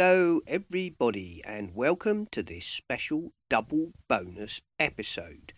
[0.00, 5.52] Hello, everybody, and welcome to this special double bonus episode.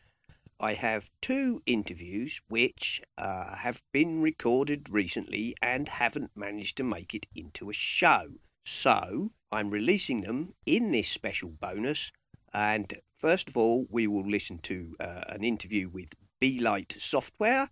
[0.58, 7.12] I have two interviews which uh, have been recorded recently and haven't managed to make
[7.12, 8.30] it into a show.
[8.64, 12.10] So I'm releasing them in this special bonus.
[12.54, 17.68] And first of all, we will listen to uh, an interview with BeLight Software.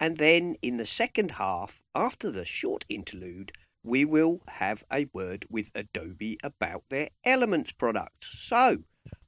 [0.00, 3.52] And then in the second half, after the short interlude,
[3.86, 8.36] we will have a word with Adobe about their Elements products.
[8.42, 8.78] So,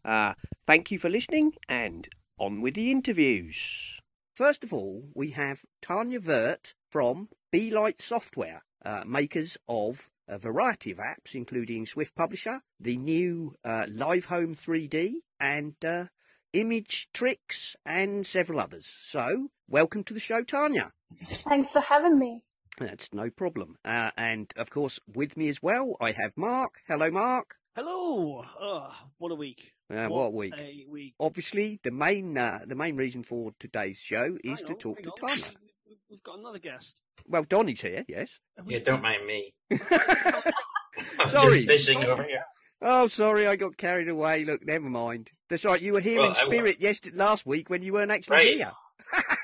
[0.05, 0.34] uh,
[0.66, 4.00] thank you for listening and on with the interviews.
[4.34, 10.91] First of all, we have Tanya Vert from BeLight Software, uh, makers of a variety
[10.91, 16.06] of apps, including Swift Publisher, the new uh, Live Home 3D, and uh,
[16.52, 18.92] Image Tricks, and several others.
[19.04, 20.92] So, welcome to the show, Tanya.
[21.16, 22.42] Thanks for having me.
[22.78, 23.76] That's no problem.
[23.84, 26.74] Uh, and of course, with me as well, I have Mark.
[26.86, 27.56] Hello, Mark.
[27.74, 28.44] Hello.
[28.60, 29.72] Oh, what a week.
[29.90, 30.54] Uh, what, a week.
[30.56, 31.14] A week.
[31.20, 35.02] Obviously, the main uh, the main reason for today's show is Hang to on, talk
[35.02, 35.28] to on.
[35.28, 35.44] Tanya.
[35.60, 37.00] We- We've got another guest.
[37.26, 38.30] Well, Donny's here, yes.
[38.66, 39.52] Yeah, don't mind me.
[39.70, 41.56] I'm Sorry.
[41.58, 42.44] just fishing over here.
[42.80, 44.44] Oh, sorry, I got carried away.
[44.44, 45.30] Look, never mind.
[45.50, 45.80] That's right.
[45.80, 48.46] You were here Well, in I spirit yesterday, last week when you weren't actually Right.
[48.54, 48.70] here.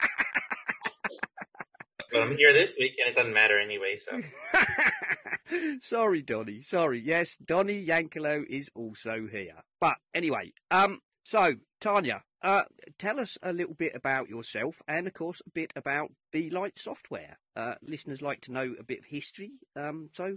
[2.14, 3.96] But I'm here this week, and it doesn't matter anyway.
[3.96, 4.20] So
[5.80, 6.60] sorry, Donny.
[6.60, 7.00] Sorry.
[7.00, 9.62] Yes, Donny Yankelo is also here.
[9.80, 12.62] But anyway, um, so Tanya, uh,
[12.98, 17.36] tell us a little bit about yourself, and of course, a bit about BeLight Software.
[17.56, 19.50] Uh, listeners like to know a bit of history.
[19.76, 20.36] Um, so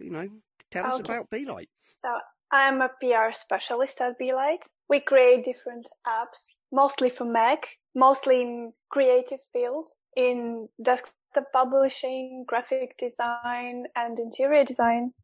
[0.00, 0.28] you know,
[0.72, 1.12] tell us Okay.
[1.12, 1.68] about BeLight.
[2.04, 2.10] So
[2.54, 4.64] I'm a PR specialist at BeLight.
[4.88, 7.66] We create different apps, mostly for Mac,
[7.96, 15.14] mostly in creative fields, in desktop publishing, graphic design, and interior design.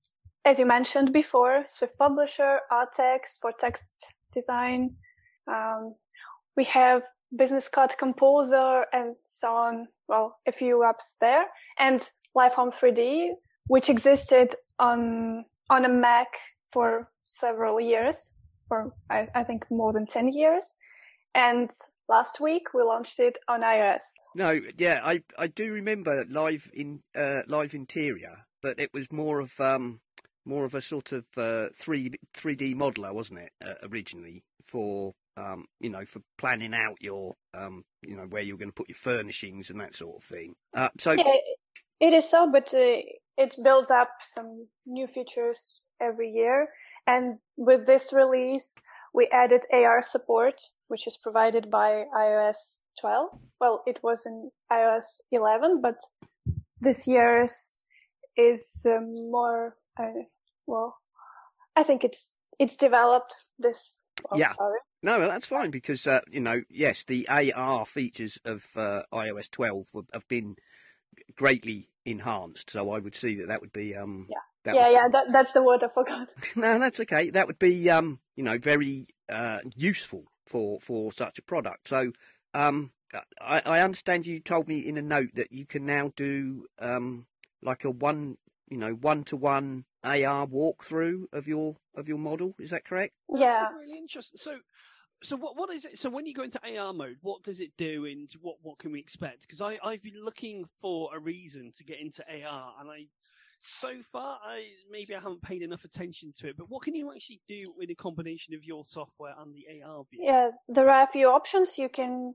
[0.45, 3.85] As you mentioned before, Swift Publisher, ArtText for text
[4.35, 4.97] design.
[5.47, 5.95] Um,
[6.57, 7.03] we have
[7.37, 9.87] Business Card Composer and so on.
[10.09, 11.45] Well, a few apps there,
[11.79, 12.03] and
[12.35, 13.35] Live Home 3D,
[13.69, 16.27] which existed on on a Mac
[16.73, 18.31] for several years,
[18.69, 20.75] for I, I think more than ten years.
[21.35, 21.71] And
[22.09, 24.03] last week we launched it on iOS.
[24.35, 29.41] No, yeah, I I do remember live in uh, live interior, but it was more
[29.41, 30.01] of um
[30.45, 33.53] more of a sort of uh, three three D modeler, wasn't it?
[33.65, 38.59] Uh, originally for um you know for planning out your um you know where you're
[38.59, 40.55] going to put your furnishings and that sort of thing.
[40.75, 41.25] Uh, so Yeah,
[42.01, 43.03] it is so, but uh,
[43.37, 46.69] it builds up some new features every year.
[47.07, 48.75] And with this release,
[49.13, 53.31] we added AR support, which is provided by iOS 12.
[53.61, 55.97] Well, it was in iOS 11, but
[56.81, 57.73] this year's
[58.37, 60.23] is um, more, uh,
[60.67, 60.97] well,
[61.77, 63.99] I think it's, it's developed this,
[64.31, 64.53] well, Yeah.
[64.53, 64.79] sorry.
[65.03, 69.51] No, well, that's fine because uh, you know, yes, the AR features of uh, iOS
[69.51, 70.57] 12 have- have been
[71.37, 72.71] greatly enhanced.
[72.71, 74.27] So I would see that that would be um.
[74.29, 74.37] Yeah.
[74.65, 76.29] That Yeah, would- yeah, that, that's the word I forgot.
[76.57, 77.31] No, that's okay.
[77.31, 81.89] That would be um, you know, very uh useful for for such a product.
[81.89, 82.13] So
[82.55, 82.93] um,
[83.41, 87.27] I, I understand you told me in a note that you can now do um
[87.63, 88.37] like a one,
[88.69, 92.55] you know, one to one AR walkthrough of your of your model.
[92.59, 93.15] Is that correct?
[93.29, 93.69] That's Yeah.
[93.79, 94.39] really interesting.
[94.39, 94.59] So,
[95.23, 95.99] so what what is it?
[95.99, 98.93] So when you go into AR mode, what does it do, and what what can
[98.93, 99.43] we expect?
[99.43, 103.07] Because I I've been looking for a reason to get into AR, and I
[103.61, 106.57] so far I maybe I haven't paid enough attention to it.
[106.57, 110.05] But what can you actually do with a combination of your software and the AR
[110.11, 110.21] view?
[110.23, 111.77] Yeah, there are a few options.
[111.77, 112.35] You can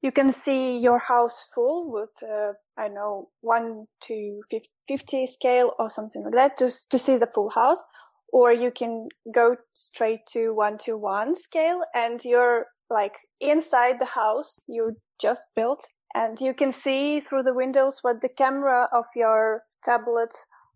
[0.00, 4.42] you can see your house full with uh, I know one to
[4.88, 7.82] fifty scale or something like that, just to see the full house.
[8.32, 14.06] Or you can go straight to one to one scale, and you're like inside the
[14.06, 19.04] house you just built, and you can see through the windows what the camera of
[19.14, 20.34] your tablet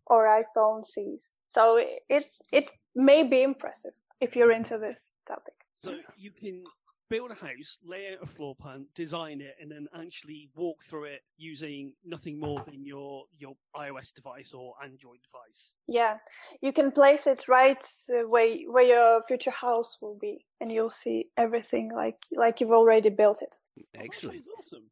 [0.09, 1.35] or iPhone sees.
[1.51, 1.79] So
[2.09, 5.55] it it may be impressive if you're into this topic.
[5.81, 6.65] So you can
[7.09, 11.05] build a house, lay out a floor plan, design it, and then actually walk through
[11.05, 15.71] it using nothing more than your your iOS device or Android device.
[15.87, 16.19] Yeah,
[16.61, 20.91] you can place it right uh, where where your future house will be, and you'll
[20.91, 23.57] see everything like like you've already built it.
[23.95, 24.47] Excellent.
[24.49, 24.85] Oh, that awesome.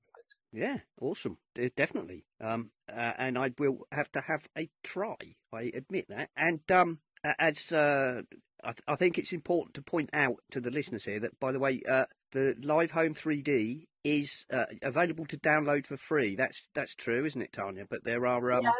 [0.57, 1.37] Yeah, awesome.
[1.55, 2.25] De- definitely.
[2.41, 5.17] Um, uh, and I will have to have a try.
[5.53, 6.31] I admit that.
[6.35, 7.01] And um,
[7.39, 8.23] as uh,
[8.65, 11.53] I, th- I think it's important to point out to the listeners here that, by
[11.53, 16.35] the way, uh, the Live Home 3D is uh, available to download for free.
[16.35, 17.85] That's that's true, isn't it, Tanya?
[17.89, 18.73] But there are um, Yeah,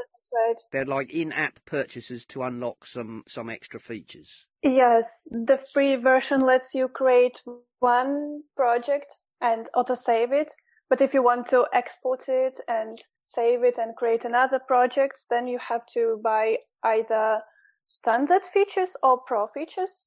[0.73, 4.47] they're like in-app purchases to unlock some some extra features.
[4.63, 7.43] Yes, the free version lets you create
[7.81, 10.53] one project and auto-save it.
[10.89, 15.47] But if you want to export it and save it and create another project, then
[15.49, 17.41] you have to buy either
[17.89, 20.07] standard features or pro features.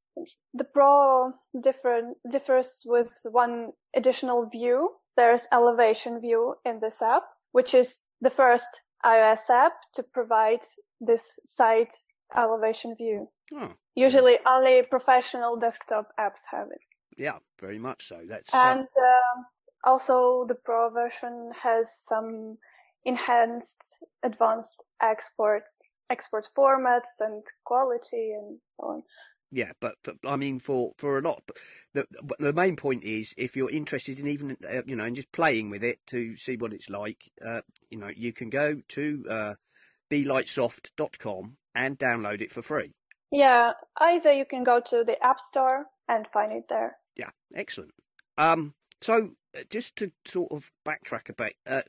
[0.54, 4.90] The pro different, differs with one additional view.
[5.18, 8.68] There's elevation view in this app, which is the first
[9.06, 10.60] iOS app to provide
[11.02, 11.94] this site
[12.36, 13.30] elevation view.
[13.54, 16.84] Oh, Usually only professional desktop apps have it.
[17.18, 18.20] yeah, very much so.
[18.28, 19.46] That's uh, And um
[19.84, 22.58] also the Pro version has some
[23.06, 29.04] enhanced advanced exports, export formats and quality and so on.
[29.52, 29.96] Yeah, but,
[30.26, 31.42] I mean, for for a lot,
[31.94, 32.06] the
[32.38, 35.72] the main point is if you're interested in even uh, you know in just playing
[35.72, 39.54] with it to see what it's like, uh, you know, you can go to uh,
[40.12, 42.94] belightsoft.com and download it for free.
[43.32, 46.98] Yeah, either you can go to the App Store and find it there.
[47.16, 47.94] Yeah, excellent.
[48.38, 49.32] Um, so
[49.70, 51.82] just to sort of backtrack a bit, uh,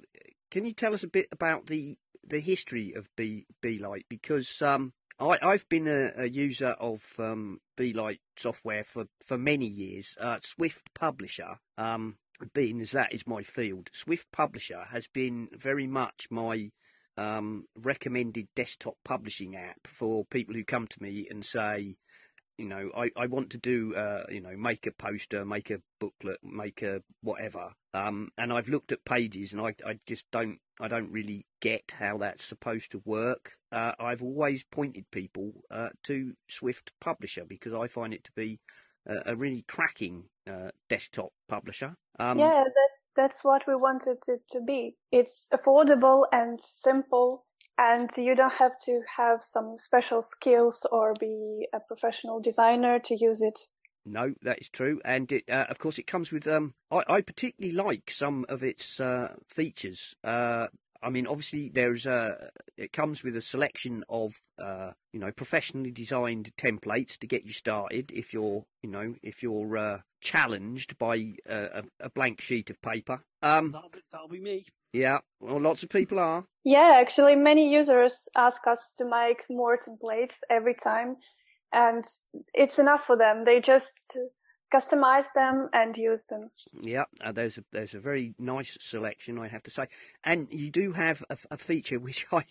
[0.50, 4.92] can you tell us a bit about the the history of B Light because um.
[5.18, 10.16] I, I've been a, a user of um, Light software for, for many years.
[10.18, 12.16] Uh, Swift Publisher, um,
[12.54, 16.70] being as that is my field, Swift Publisher has been very much my
[17.16, 21.96] um, recommended desktop publishing app for people who come to me and say,
[22.60, 25.80] you know, I, I want to do, uh, you know, make a poster, make a
[25.98, 27.70] booklet, make a whatever.
[27.94, 31.94] Um, and I've looked at pages and I, I just don't, I don't really get
[31.98, 33.52] how that's supposed to work.
[33.72, 38.60] Uh, I've always pointed people uh, to Swift Publisher because I find it to be
[39.06, 41.96] a, a really cracking uh, desktop publisher.
[42.18, 44.96] Um, yeah, that that's what we wanted it to be.
[45.10, 47.46] It's affordable and simple
[47.80, 53.16] and you don't have to have some special skills or be a professional designer to
[53.16, 53.60] use it.
[54.04, 56.46] No, that is true, and it, uh, of course it comes with.
[56.46, 60.14] Um, I, I particularly like some of its uh, features.
[60.22, 60.68] Uh,
[61.02, 62.50] I mean, obviously there's a.
[62.76, 67.52] It comes with a selection of, uh, you know, professionally designed templates to get you
[67.52, 68.10] started.
[68.10, 73.20] If you're, you know, if you're uh, challenged by a, a blank sheet of paper.
[73.42, 74.66] Um, That'll be, that'll be me.
[74.92, 76.44] Yeah, well, lots of people are.
[76.64, 81.16] Yeah, actually, many users ask us to make more templates every time,
[81.72, 82.04] and
[82.52, 83.44] it's enough for them.
[83.44, 84.16] They just
[84.72, 86.50] customize them and use them.
[86.80, 89.86] Yeah, uh, there's a there's a very nice selection, I have to say,
[90.24, 92.42] and you do have a, a feature which I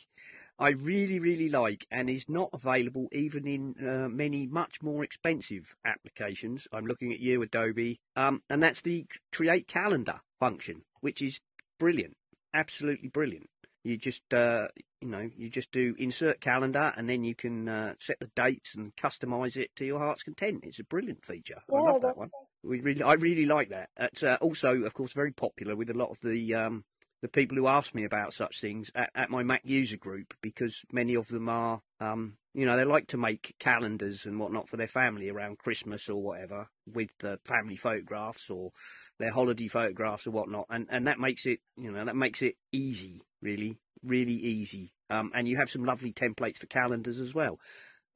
[0.57, 5.75] I really really like, and is not available even in uh, many much more expensive
[5.85, 6.67] applications.
[6.71, 11.39] I'm looking at you, Adobe, um, and that's the Create Calendar function, which is
[11.79, 12.17] brilliant,
[12.53, 13.49] absolutely brilliant.
[13.83, 14.67] You just uh,
[15.01, 18.75] you know you just do insert calendar, and then you can uh, set the dates
[18.75, 20.65] and customize it to your heart's content.
[20.65, 21.61] It's a brilliant feature.
[21.73, 22.29] I love that one.
[22.61, 23.89] We really, I really like that.
[23.97, 26.83] It's uh, also, of course, very popular with a lot of the um,
[27.21, 30.83] the people who ask me about such things at, at my Mac user group because
[30.91, 34.77] many of them are, um, you know, they like to make calendars and whatnot for
[34.77, 38.71] their family around Christmas or whatever with the family photographs or
[39.19, 42.55] their holiday photographs or whatnot, and and that makes it, you know, that makes it
[42.71, 44.91] easy, really, really easy.
[45.09, 47.59] Um, and you have some lovely templates for calendars as well.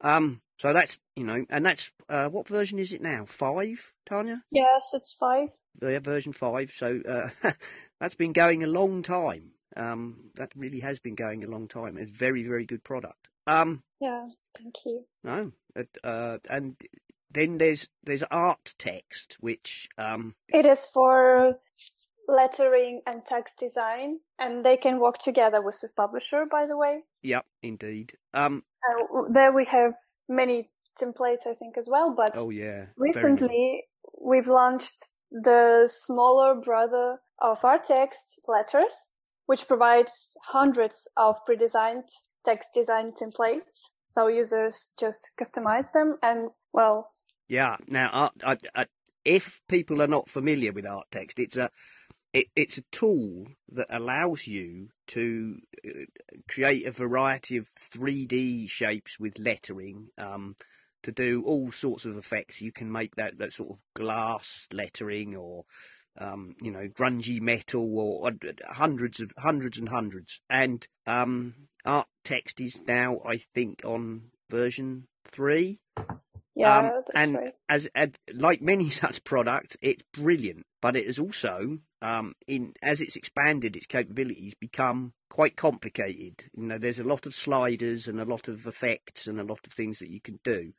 [0.01, 3.25] Um, so that's you know, and that's uh, what version is it now?
[3.25, 4.43] Five, Tanya?
[4.51, 5.49] Yes, it's five.
[5.81, 6.71] Yeah, version five.
[6.75, 7.51] So uh,
[7.99, 9.51] that's been going a long time.
[9.75, 11.97] Um, that really has been going a long time.
[11.97, 13.27] It's very, very good product.
[13.47, 15.05] Um, Yeah, thank you.
[15.23, 15.51] no,
[16.03, 16.75] uh, and
[17.33, 21.59] then there's there's ArtText, which um, It is for
[22.27, 27.03] lettering and text design, and they can work together with the Publisher, by the way.
[27.21, 28.13] yeah, indeed.
[28.33, 29.93] Um, Uh, there we have
[30.29, 32.13] many templates, I think, as well.
[32.15, 33.83] But oh yeah, recently
[34.21, 39.09] we've launched the smaller brother of ArtText letters,
[39.47, 42.07] which provides hundreds of pre-designed
[42.45, 43.89] text design templates.
[44.09, 47.12] So users just customize them and, well,
[47.47, 47.77] Yeah.
[47.87, 48.85] Now, I, I,
[49.25, 51.69] if people are not familiar with ArtText, it's a
[52.33, 56.05] it, it's a tool that allows you to uh,
[56.49, 60.07] create a variety of 3D shapes with lettering.
[60.17, 60.55] Um,
[61.03, 65.35] to do all sorts of effects, you can make that, that sort of glass lettering
[65.35, 65.65] or
[66.17, 68.31] um, you know, grungy metal or,
[68.69, 70.41] hundreds of hundreds and hundreds.
[70.49, 75.79] And um, art text is now, I think, on version three.
[76.55, 77.53] Yeah, Um, that's and right.
[77.67, 83.01] as, as like many such products, it's brilliant, but it has also, um, in as
[83.01, 86.43] it's expanded its capabilities, become quite complicated.
[86.55, 89.65] You know, there's a lot of sliders and a lot of effects and a lot
[89.65, 90.73] of things that you can do.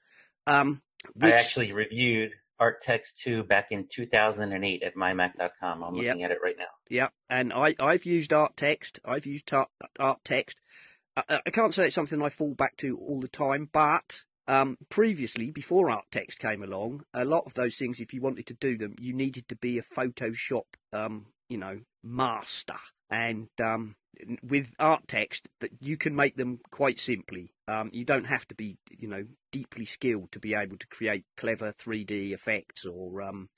[0.47, 0.83] Um,
[1.21, 5.83] I which- actually reviewed ArtText 2 back in 2008 at mymac.com.
[5.83, 6.05] I'm Yep.
[6.05, 6.67] looking at it right now.
[6.89, 9.01] Yeah, and I, I've used ArtText.
[9.05, 10.55] I've used art, ArtText.
[11.17, 14.77] I, I can't say it's something I fall back to all the time, but um,
[14.89, 18.77] previously, before ArtText came along, a lot of those things, if you wanted to do
[18.77, 22.77] them, you needed to be a Photoshop, um, you know, master.
[23.11, 23.97] And um,
[24.43, 27.53] with ArtText, that you can make them quite simply.
[27.69, 31.25] Um, you don't have to be, you know, deeply skilled to be able to create
[31.37, 33.49] clever 3D effects or um,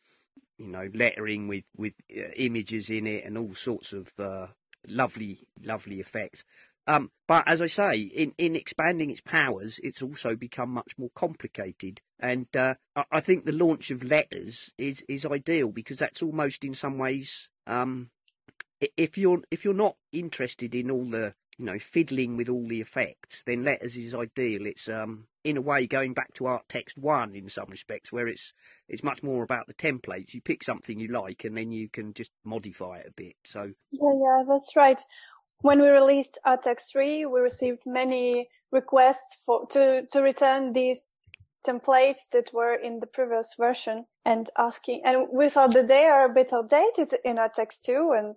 [0.58, 4.46] you know, lettering with with uh, images in it and all sorts of uh,
[4.86, 6.44] lovely, lovely effects.
[6.86, 11.10] Um, but as I say, in, in expanding its powers, it's also become much more
[11.14, 12.00] complicated.
[12.20, 12.74] And uh,
[13.10, 17.48] I, think the launch of letters is is ideal because that's almost in some ways,
[17.66, 18.10] um,
[18.96, 22.80] if you're if you're not interested in all the you know fiddling with all the
[22.80, 24.64] effects, then letters is ideal.
[24.64, 28.52] It's um, in a way going back to ArtText One in some respects, where it's
[28.88, 30.34] it's much more about the templates.
[30.34, 33.36] You pick something you like, and then you can just modify it a bit.
[33.44, 35.00] So Yeah, yeah, that's right.
[35.62, 41.10] When we released ArtText 3, we received many requests for to, to return these
[41.66, 46.26] templates that were in the previous version and asking, and we thought that they are
[46.26, 48.36] a bit outdated in ArtText 2 and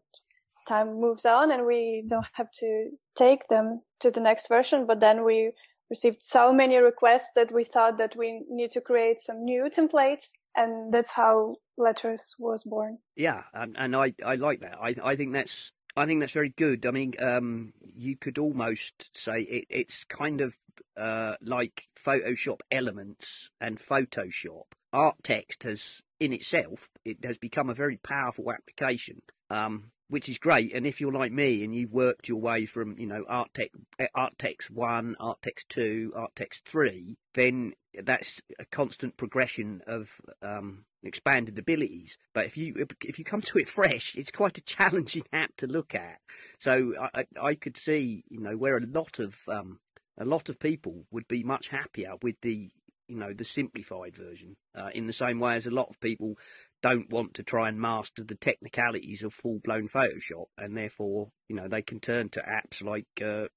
[0.67, 4.85] time moves on and we don't have to take them to the next version.
[4.85, 5.51] But then we
[5.89, 10.29] received so many requests that we thought that we need to create some new templates.
[10.55, 12.97] And that's how Letters was born.
[13.15, 14.77] yeah, and, and I, I like that.
[14.81, 16.85] I I think that's I think that's very good.
[16.85, 20.55] I mean, um, you could almost say it, it's kind of
[20.95, 24.63] uh, like Photoshop elements and Photoshop.
[24.93, 30.73] ArtText has, in itself, it has become a very powerful application, um, which is great.
[30.73, 33.69] And if you're like me and you've worked your way from, you know, Art Tech,
[34.15, 37.73] ArtText one, ArtText two, ArtText three, then
[38.03, 40.09] that's a constant progression of
[40.41, 42.17] um, expanded abilities.
[42.33, 45.67] But if you if you come to it fresh, it's quite a challenging app to
[45.67, 46.19] look at.
[46.57, 49.79] So I, I could see, you know, where a lot of um,
[50.17, 52.71] a lot of people would be much happier with the
[53.09, 54.55] you know the simplified version.
[54.75, 56.37] Uh, in the same way as a lot of people
[56.81, 61.55] don't want to try and master the technicalities of full blown Photoshop, and therefore you
[61.55, 63.47] know they can turn to apps like uh,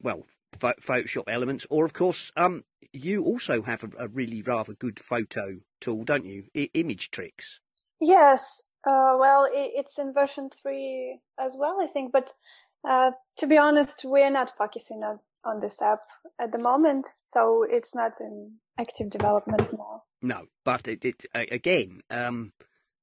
[0.00, 0.24] well.
[0.58, 4.98] Pho- Photoshop elements, or of course, um, you also have a, a really rather good
[4.98, 6.44] photo tool, don't you?
[6.56, 7.60] I- image tricks.
[8.00, 12.12] Yes, uh, well, i it's in version three as well, I think.
[12.12, 12.32] But
[12.88, 16.00] uh, to be honest, we're not focusing on, on this app
[16.40, 20.02] at the moment, so it's not in active development now.
[20.22, 22.52] No, but it, it again, um,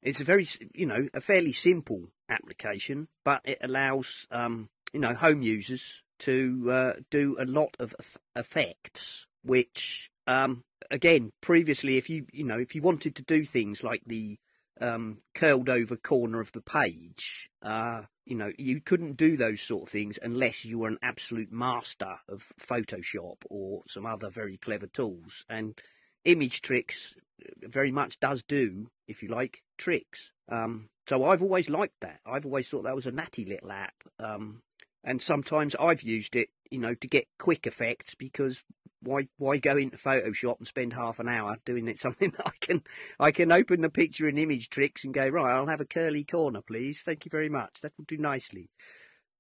[0.02, 5.14] it's a very you know a fairly simple application, but it allows um, you know
[5.14, 7.96] home users to uh, do a lot of
[8.36, 13.84] effects, which um, again previously, if you you know if you wanted to do things
[13.84, 14.38] like the
[14.82, 19.84] um, curled over corner of the page, uh, you know, you couldn't do those sort
[19.84, 24.88] of things unless you were an absolute master of Photoshop or some other very clever
[24.88, 25.46] tools.
[25.50, 25.80] And
[26.24, 27.16] image tricks
[27.62, 30.32] very much does do, if you like, tricks.
[30.50, 32.20] Um, so I've always liked that.
[32.26, 33.96] I've always thought that was a natty little app.
[34.20, 34.64] Um,
[35.04, 38.64] and sometimes I've used it, you know, to get quick effects because
[39.06, 42.54] why why go into Photoshop and spend half an hour doing it something that I
[42.60, 42.84] can
[43.20, 45.54] I can open the picture in image tricks and go right.
[45.54, 47.02] I'll have a curly corner, please.
[47.02, 47.82] Thank you very much.
[47.82, 48.70] That will do nicely.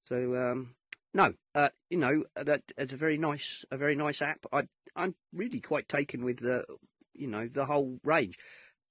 [0.05, 0.75] So um,
[1.13, 4.45] no, uh, you know that it's a very nice a very nice app.
[4.51, 4.63] I
[4.95, 6.65] I'm really quite taken with the
[7.13, 8.37] you know the whole range.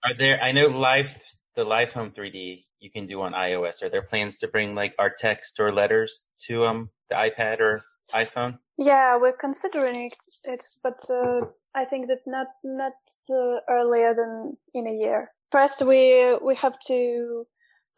[0.04, 0.40] Are there?
[0.42, 1.16] I know live
[1.54, 3.82] the Live Home 3D you can do on iOS.
[3.82, 7.84] Are there plans to bring like art text or letters to um the iPad or
[8.14, 8.58] iPhone?
[8.78, 10.10] Yeah, we're considering
[10.44, 12.92] it, but uh, I think that not not
[13.30, 15.30] uh, earlier than in a year.
[15.52, 17.46] First, we we have to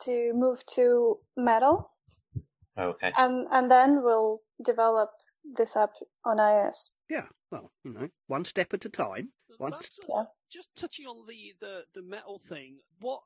[0.04, 1.90] to move to Metal,
[2.78, 3.12] Okay.
[3.16, 5.10] and and then we'll develop
[5.56, 5.92] this app
[6.24, 6.90] on iOS.
[7.08, 9.32] Yeah, well, you know, one step at a time.
[9.58, 9.72] One,
[10.08, 10.24] Yeah.
[10.50, 13.20] Just touching on the, the, the metal thing, what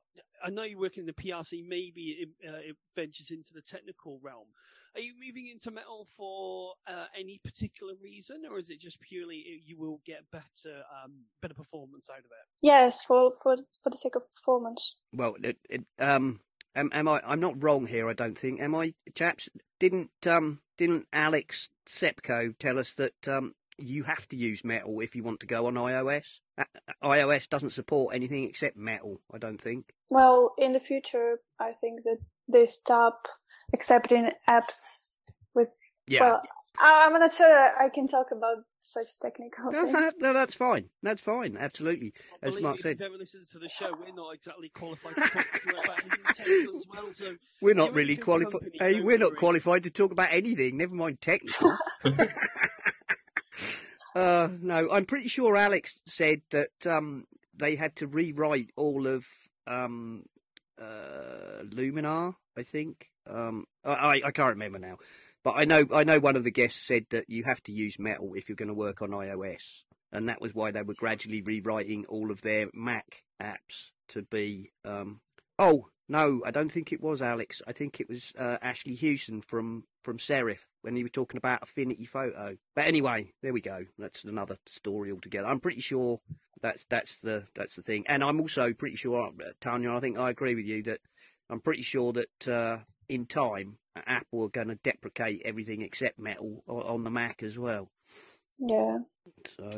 [0.45, 4.21] I know you work in the PRC, maybe it, uh, it ventures into the technical
[4.23, 4.47] realm.
[4.95, 9.63] Are you moving into metal for uh, any particular reason, or is it just purely
[9.65, 12.47] you will get better um, better performance out of it?
[12.61, 14.97] Yes, for for for the sake of performance.
[15.13, 16.41] Well, it, it, um,
[16.75, 17.21] am, am I?
[17.25, 18.09] I'm not wrong here.
[18.09, 18.61] I don't think.
[18.61, 19.49] Am I, chaps?
[19.79, 25.15] Didn't um, didn't Alex Tsepko tell us that um, you have to use metal if
[25.15, 26.25] you want to go on iOS?
[26.59, 26.65] Uh,
[27.03, 29.21] iOS doesn't support anything except metal.
[29.33, 29.93] I don't think.
[30.09, 32.19] Well, in the future, I think that
[32.49, 33.27] they stop
[33.73, 35.09] accepting apps
[35.55, 35.69] with.
[36.07, 36.23] Yeah.
[36.25, 36.43] Well,
[36.79, 37.47] I- I'm not sure
[37.81, 39.93] I can talk about such technical No, things.
[39.93, 40.87] that, no, that's fine.
[41.03, 41.57] That's fine.
[41.57, 42.13] Absolutely.
[42.43, 44.69] I As believe Mark if said, you've ever listened to the show, we're not exactly
[44.71, 47.13] qualified to talk about anything technical as well.
[47.13, 48.71] So we're not you're in a really qualified.
[48.81, 50.77] Hey, we're not qualified to talk about anything.
[50.79, 51.77] Never mind technical.
[54.15, 59.27] uh, no, I'm pretty sure Alex said that um, they had to rewrite all of
[59.67, 60.25] um,
[60.81, 62.35] uh, Luminar.
[62.59, 63.11] I think.
[63.27, 64.99] Um, I, I can't remember now,
[65.45, 67.99] but I know I know one of the guests said that you have to use
[67.99, 71.43] Metal if you're going to work on iOS, and that was why they were gradually
[71.43, 74.73] rewriting all of their Mac apps to be.
[74.85, 75.21] Um,
[75.59, 77.63] oh no, I don't think it was Alex.
[77.69, 81.63] I think it was uh, Ashley Hewson from from Serif when he was talking about
[81.63, 82.57] Affinity Photo.
[82.75, 83.85] But anyway, there we go.
[83.97, 85.47] That's another story altogether.
[85.47, 86.21] I'm pretty sure
[86.61, 89.93] that's that's the that's the thing, and I'm also pretty sure, uh, Tanya.
[89.93, 90.99] I think I agree with you that
[91.49, 96.65] I'm pretty sure that uh, in time Apple are going to deprecate everything except Metal
[96.67, 97.89] on, on the Mac as well.
[98.59, 98.99] Yeah.
[99.57, 99.71] So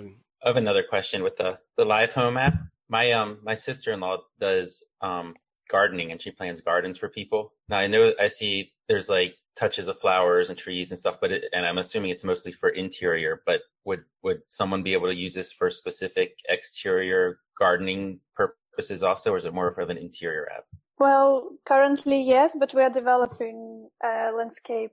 [0.43, 2.55] I have another question with the the Live Home app.
[2.89, 5.35] My um my sister in law does um
[5.73, 7.53] gardening and she plants gardens for people.
[7.69, 11.33] Now I know I see there's like touches of flowers and trees and stuff, but
[11.33, 13.43] it, and I'm assuming it's mostly for interior.
[13.45, 19.33] But would would someone be able to use this for specific exterior gardening purposes also,
[19.33, 20.65] or is it more of an interior app?
[20.99, 21.33] Well,
[21.65, 24.93] currently yes, but we are developing uh, landscape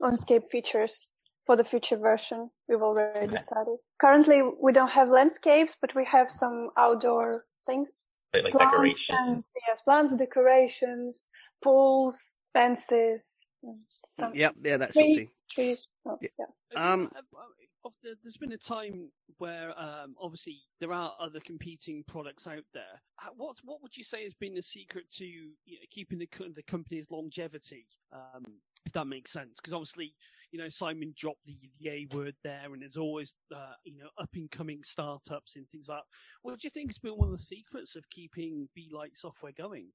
[0.00, 1.08] landscape features
[1.46, 2.50] for the future version.
[2.68, 3.36] We've already Okay.
[3.48, 3.78] started.
[4.00, 8.04] Currently, we don't have landscapes, but we have some outdoor things.
[8.34, 9.16] Like, like Plants decoration.
[9.18, 11.30] and yes, plants, decorations,
[11.62, 15.30] pools, fences, and some yeah, yeah, that sort of thing.
[15.50, 15.88] trees.
[16.06, 16.28] Oh, Yeah.
[16.72, 16.92] yeah.
[16.92, 17.42] Um, you- uh,
[17.84, 22.62] of the, there's been a time where um, obviously there are other competing products out
[22.72, 23.02] there.
[23.16, 26.28] How- What's what would you say has been the secret to you know, keeping the
[26.54, 27.86] the company's longevity?
[28.12, 28.44] Um,
[28.86, 30.14] if that makes sense, because obviously
[30.52, 34.08] you know Simon dropped the, the A word there, and there's always uh, you know
[34.20, 35.98] up and coming startups and things like.
[35.98, 36.04] that.
[36.42, 39.88] What do you think has been one of the secrets of keeping BeLight software going?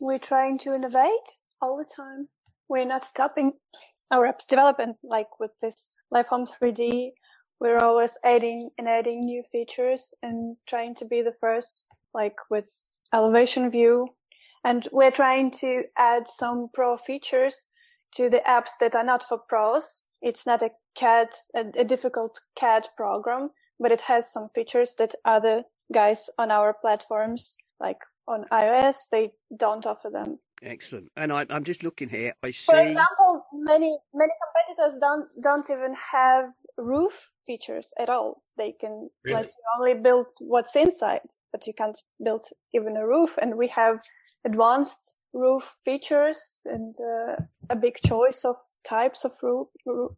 [0.00, 1.28] We're trying to innovate
[1.60, 2.28] all the time.
[2.68, 3.52] We're not stopping
[4.10, 7.10] our apps development like with this Live Home 3D.
[7.58, 12.78] We're always adding and adding new features and trying to be the first, like with
[13.14, 14.08] elevation view.
[14.64, 17.68] And we're trying to add some pro features
[18.16, 20.02] to the apps that are not for pros.
[20.20, 25.14] It's not a CAD, a, a difficult CAD program, but it has some features that
[25.24, 27.98] other guys on our platforms, like
[28.28, 30.38] on iOS, they don't offer them.
[30.62, 31.10] Excellent.
[31.16, 32.34] And I, I'm just looking here.
[32.42, 32.66] I see.
[32.66, 36.44] For example, many many competitors don't don't even have
[36.78, 38.42] roof features at all.
[38.56, 39.36] They can Really?
[39.36, 43.36] let you only build what's inside, but you can't build even a roof.
[43.42, 43.96] And we have
[44.44, 47.36] advanced roof features and uh,
[47.70, 49.68] a big choice of types of roof,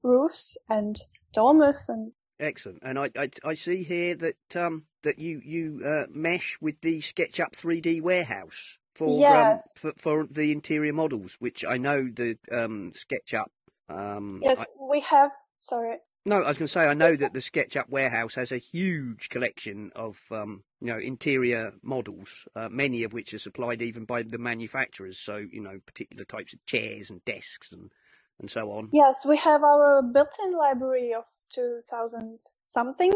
[0.03, 0.97] roofs and
[1.33, 2.81] domes and Excellent.
[2.83, 6.99] And I, I, I see here that um, that you you uh, mesh with the
[6.99, 9.73] SketchUp 3D warehouse for Yes.
[9.77, 13.47] um, for, for the interior models, which I know the um, SketchUp.
[13.89, 15.31] Um, yes, I, we have.
[15.61, 18.59] Sorry, no, I was going to say I know that the SketchUp warehouse has a
[18.59, 24.05] huge collection of um, you know interior models, uh, many of which are supplied even
[24.05, 25.19] by the manufacturers.
[25.19, 27.93] So you know particular types of chairs and desks and
[28.41, 28.91] and so on.
[28.93, 33.13] Yes, we have our built-in library of 2000 something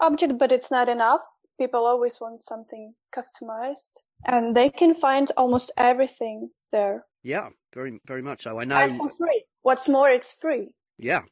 [0.00, 1.22] object, but it's not enough.
[1.58, 3.90] People always want something customized
[4.26, 8.58] and they can find almost everything there Yeah, very very much so.
[8.60, 8.76] I know.
[8.76, 9.44] and for free.
[9.62, 10.74] What's more, it's free.
[10.98, 11.22] Yeah,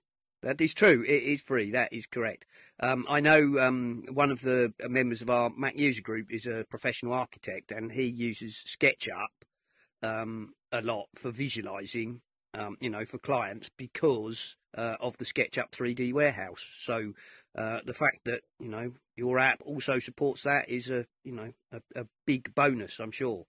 [0.42, 1.04] that is true.
[1.06, 1.70] It is free.
[1.72, 2.46] That is correct.
[2.80, 6.64] Um, I know um, one of the members of our Mac user group is a
[6.70, 9.26] professional architect, and he uses SketchUp
[10.02, 12.20] um, a lot for visualizing,
[12.54, 16.64] um, you know, for clients because uh, of the SketchUp 3D warehouse.
[16.80, 17.14] So
[17.56, 21.52] uh, the fact that you know your app also supports that is a you know
[21.72, 23.46] a, a big bonus, I'm sure.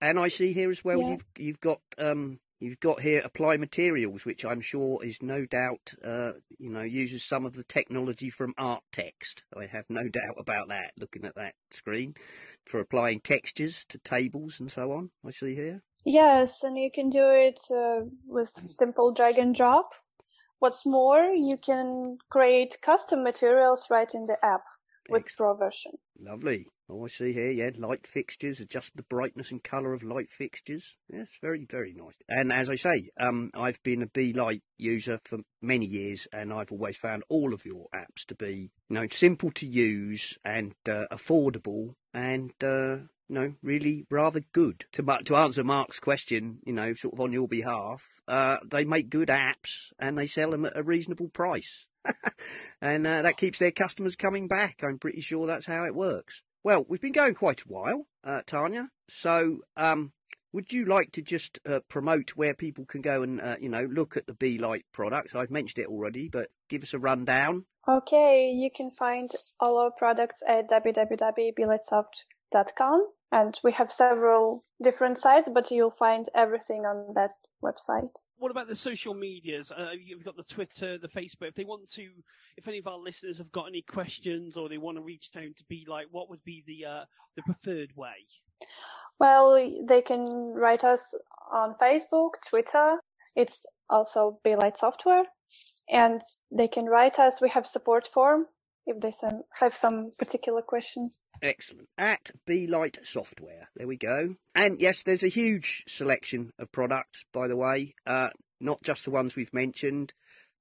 [0.00, 1.10] And I see here as well Yeah.
[1.10, 5.94] you've you've got um, you've got here apply materials, which I'm sure is no doubt,
[6.04, 9.44] uh, you know, uses some of the technology from Art Text.
[9.56, 10.92] I have no doubt about that.
[10.98, 12.14] Looking at that screen
[12.64, 15.10] for applying textures to tables and so on.
[15.26, 15.82] I see here.
[16.04, 19.94] Yes, and you can do it uh, with simple drag and drop.
[20.58, 24.64] What's more, you can create custom materials right in the app
[25.08, 25.58] with Excellent.
[25.58, 25.92] Pro version.
[26.18, 26.66] Lovely.
[26.88, 30.96] Oh, I see here, yeah, light fixtures, adjust the brightness and colour of light fixtures.
[31.10, 32.14] Yes, very, very nice.
[32.28, 36.70] And as I say, um, I've been a BeLight user for many years, and I've
[36.70, 41.04] always found all of your apps to be, you know, simple to use and uh,
[41.10, 42.96] affordable, and uh,
[43.28, 44.84] you know, really rather good.
[44.92, 49.08] To to answer Mark's question, you know, sort of on your behalf, uh, they make
[49.08, 51.86] good apps and they sell them at a reasonable price.
[52.82, 54.82] and uh, that keeps their customers coming back.
[54.82, 56.42] I'm pretty sure that's how it works.
[56.64, 58.88] Well, we've been going quite a while, uh, Tanya.
[59.08, 60.12] So, um,
[60.50, 63.84] would you like to just uh, promote where people can go and, uh, you know,
[63.84, 65.34] look at the BeLight products?
[65.34, 67.66] I've mentioned it already, but give us a rundown.
[67.86, 75.50] Okay, you can find all our products at www.belightsoft.com and we have several different sites,
[75.52, 78.10] but you'll find everything on that website.
[78.38, 79.72] What about the social medias?
[79.72, 81.48] Uh, you've got the Twitter, the Facebook.
[81.48, 82.08] If they want to,
[82.56, 85.56] if any of our listeners have got any questions or they want to reach out
[85.56, 87.04] to BeLight, what would be the uh,
[87.36, 88.26] the preferred way?
[89.18, 89.54] Well,
[89.86, 91.14] they can write us
[91.52, 92.96] on Facebook, Twitter.
[93.36, 95.24] It's also BeLight Software,
[95.88, 97.40] and they can write us.
[97.40, 98.46] We have support form
[98.86, 101.16] if they some, have some particular questions.
[101.42, 101.88] Excellent.
[101.98, 103.68] At BeLight Software.
[103.76, 104.36] There we go.
[104.54, 109.10] And yes, there's a huge selection of products, by the way, uh, not just the
[109.10, 110.14] ones we've mentioned.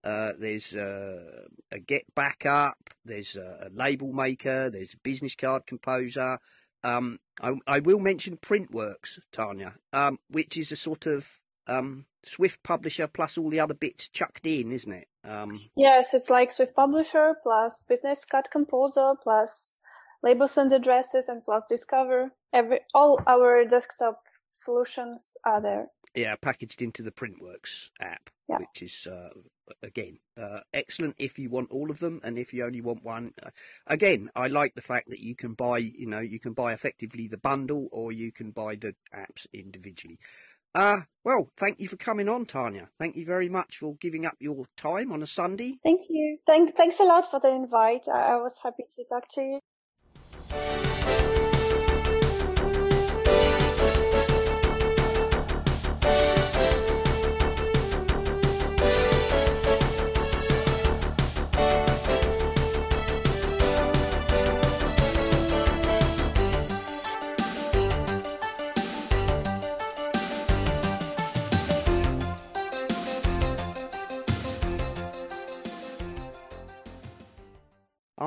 [0.03, 5.65] Uh, there's uh, a Get Backup, there's a, a label maker, there's a business card
[5.65, 6.39] composer.
[6.83, 11.25] Um, I, I will mention Printworks, Tanya, um, which is a sort of
[11.67, 15.07] um, Swift publisher plus all the other bits chucked in, isn't it?
[15.23, 19.79] Um, Yes, it's like Swift Publisher plus Business Card Composer plus
[20.21, 22.31] labels and addresses and plus Disc Cover.
[22.51, 24.21] Every all our desktop
[24.53, 25.87] solutions are there.
[26.15, 28.57] yeah, packaged into the Printworks app, Yeah.
[28.59, 29.29] which is uh,
[29.81, 33.33] again uh, excellent if you want all of them, and if you only want one.
[33.41, 33.49] Uh,
[33.87, 37.27] again, I like the fact that you can buy, you know, you can buy effectively
[37.27, 40.19] the bundle, or you can buy the apps individually.
[40.75, 42.89] Uh, well, thank you for coming on, Tanya.
[42.99, 45.77] Thank you very much for giving up your time on a Sunday.
[45.83, 46.37] Thank you.
[46.45, 48.07] Thank, thanks a lot for the invite.
[48.13, 49.59] I, I was happy to talk to you.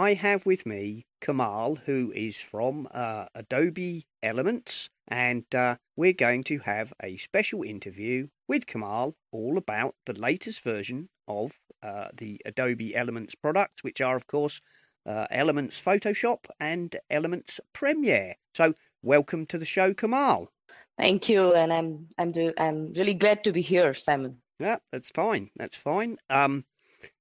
[0.06, 6.44] I have with me Kamal, who is from uh, Adobe Elements, and uh, we're going
[6.44, 12.40] to have a special interview with Kamal all about the latest version of uh, the
[12.46, 14.60] Adobe Elements products, which are, of course,
[15.06, 18.36] uh, Elements Photoshop and Elements Premiere.
[18.54, 20.52] So, welcome to the show, Kamal.
[20.96, 24.36] Thank you, and I'm I'm do, I'm really glad to be here, Simon.
[24.60, 25.50] Yeah, that's fine.
[25.56, 26.18] That's fine.
[26.30, 26.64] Um,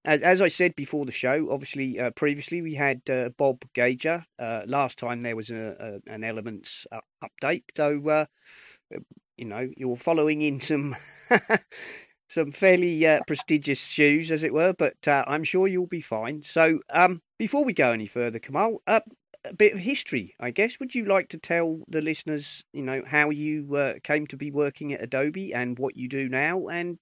[0.03, 4.25] as, as I said before the show, obviously, uh, previously we had uh, Bob Gager.
[4.39, 8.25] Uh, last time there was a, a, an Elements uh, update, so uh,
[9.37, 10.95] you know you're following in some
[12.29, 14.73] some fairly uh, prestigious shoes, as it were.
[14.73, 16.43] But I'm sure you'll be fine.
[16.43, 19.01] So, um, before we go any further, Kamal, a
[19.55, 20.79] bit of history, I guess.
[20.79, 24.93] Would you like to tell the listeners, you know, how you came to be working
[24.93, 26.97] at Adobe and what you do now, and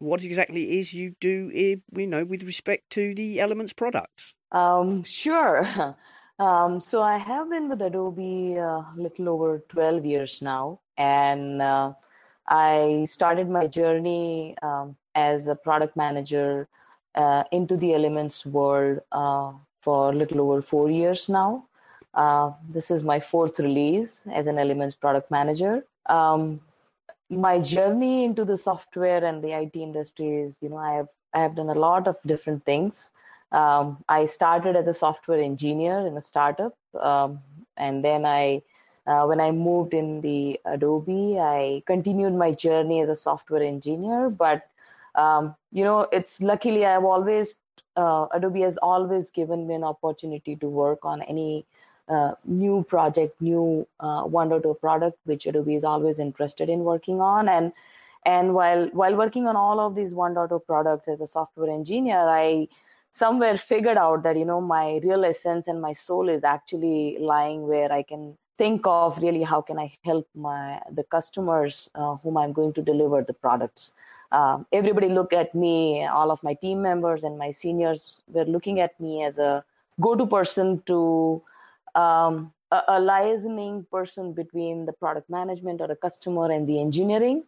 [0.00, 4.34] what exactly is you do, you know, with respect to the Elements products?
[4.52, 5.66] Um, sure.
[6.40, 11.92] Um, so I have been with Adobe a little over 12 years now, and uh,
[12.48, 16.66] I started my journey um, as a product manager
[17.14, 21.66] uh, into the Elements world uh, for a little over four years now.
[22.14, 25.84] Uh, this is my fourth release as an Elements product manager.
[26.06, 26.62] Um,
[27.30, 31.40] my journey into the software and the IT industry is, you know, I have I
[31.40, 33.10] have done a lot of different things.
[33.52, 37.40] Um, I started as a software engineer in a startup, um,
[37.76, 38.62] and then I,
[39.06, 44.28] uh, when I moved in the Adobe, I continued my journey as a software engineer.
[44.28, 44.68] But
[45.14, 47.58] um, you know, it's luckily I've always
[47.96, 51.64] uh, Adobe has always given me an opportunity to work on any
[52.10, 56.80] uh, new project, new uh, one or two product, which Adobe is always interested in
[56.80, 57.48] working on.
[57.48, 57.72] And
[58.24, 62.66] and while while working on all of these 1.0 products as a software engineer i
[63.10, 67.66] somewhere figured out that you know my real essence and my soul is actually lying
[67.66, 72.36] where i can think of really how can i help my the customers uh, whom
[72.36, 73.92] i'm going to deliver the products
[74.32, 78.80] um, everybody look at me all of my team members and my seniors were looking
[78.80, 79.64] at me as a
[80.00, 81.42] go-to person to
[81.94, 87.44] um, a, a liaising person between the product management or the customer and the engineering.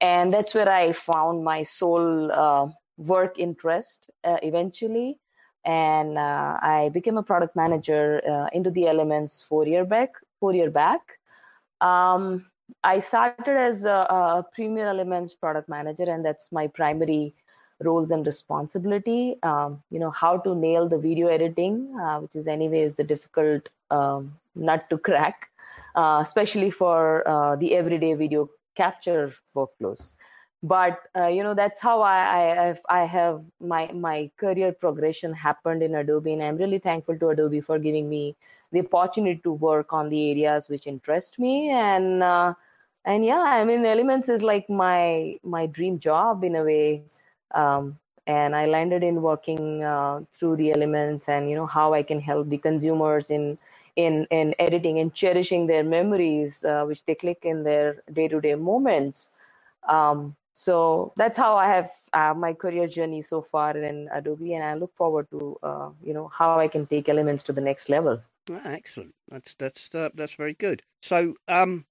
[0.00, 5.18] And that's where i found my sole uh, work interest uh, eventually.
[5.64, 10.54] And uh, i became a product manager uh, into the elements four year back four
[10.54, 11.00] year back.
[11.80, 12.46] Um,
[12.82, 17.32] i started as a, a, premier elements product manager and that's my primary
[17.82, 22.46] roles and responsibility um, you know how to nail the video editing uh, which is
[22.46, 25.50] anyways the difficult um, nut to crack
[25.94, 30.10] uh, especially for uh, the everyday video capture workflows.
[30.62, 35.82] But uh, you know that's how I, I I have my my career progression happened
[35.82, 38.36] in Adobe, and I'm really thankful to Adobe for giving me
[38.72, 41.70] the opportunity to work on the areas which interest me.
[41.70, 42.54] And uh,
[43.04, 47.04] and yeah, I mean Elements is like my my dream job in a way,
[47.52, 52.02] um, and I landed in working uh, through the Elements and you know how I
[52.02, 53.58] can help the consumers in
[53.94, 58.40] in in editing and cherishing their memories uh, which they click in their day to
[58.40, 59.52] day moments.
[59.88, 64.64] Um, so that's how i have uh, my career journey so far in adobe and
[64.64, 67.90] i look forward to uh, you know how i can take elements to the next
[67.90, 68.18] level.
[68.50, 69.14] Ah, excellent.
[69.28, 70.82] That's that's uh, that's very good.
[71.02, 71.84] So um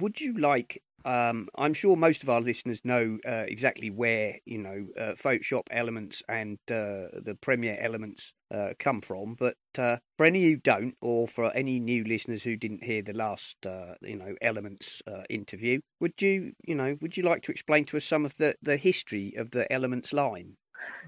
[0.00, 4.58] would you like um, I'm sure most of our listeners know uh, exactly where you
[4.58, 10.26] know uh, Photoshop elements and uh, the Premiere elements uh, come from, but uh, for
[10.26, 14.16] any who don't, or for any new listeners who didn't hear the last uh, you
[14.16, 18.24] know elements interview, would you you know would you like to explain to us some
[18.24, 20.56] of the the history of the elements line?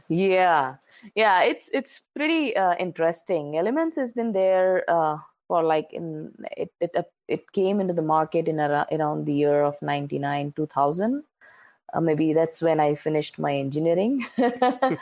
[0.08, 0.76] Yeah,
[1.14, 3.56] yeah, it's it's pretty interesting.
[3.56, 4.84] Elements has been there
[5.48, 6.92] for like in it it
[7.28, 11.22] it came into the market in around, around the year of 99 2000
[11.92, 14.26] uh, maybe that's when i finished my engineering.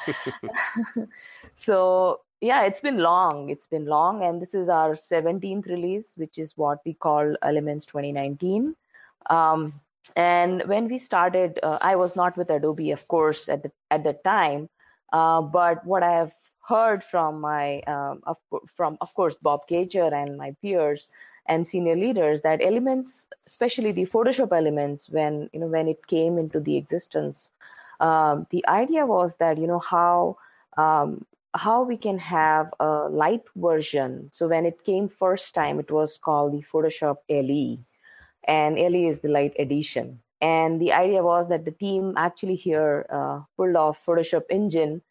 [1.54, 3.50] So yeah it's been long.
[3.50, 7.86] It's been long and this is our 17th release which is what we call elements
[7.86, 8.74] 2019
[9.30, 9.72] um,
[10.16, 14.02] and when we started uh, i was not with adobe of course at the at
[14.02, 14.68] the time.
[15.12, 16.32] Uh, but what i have
[16.68, 18.38] heard from my um, of,
[18.74, 21.06] from of course Bob Gager and my peers
[21.46, 26.38] and senior leaders that elements, especially the Photoshop elements, when you know when it came
[26.38, 27.50] into the existence,
[28.00, 30.36] um, the idea was that you know how
[30.76, 34.30] um, how we can have a light version.
[34.32, 37.78] So when it came first time, it was called the Photoshop LE,
[38.46, 40.20] and LE is the light edition.
[40.40, 45.02] And the idea was that the team actually here uh, pulled off Photoshop engine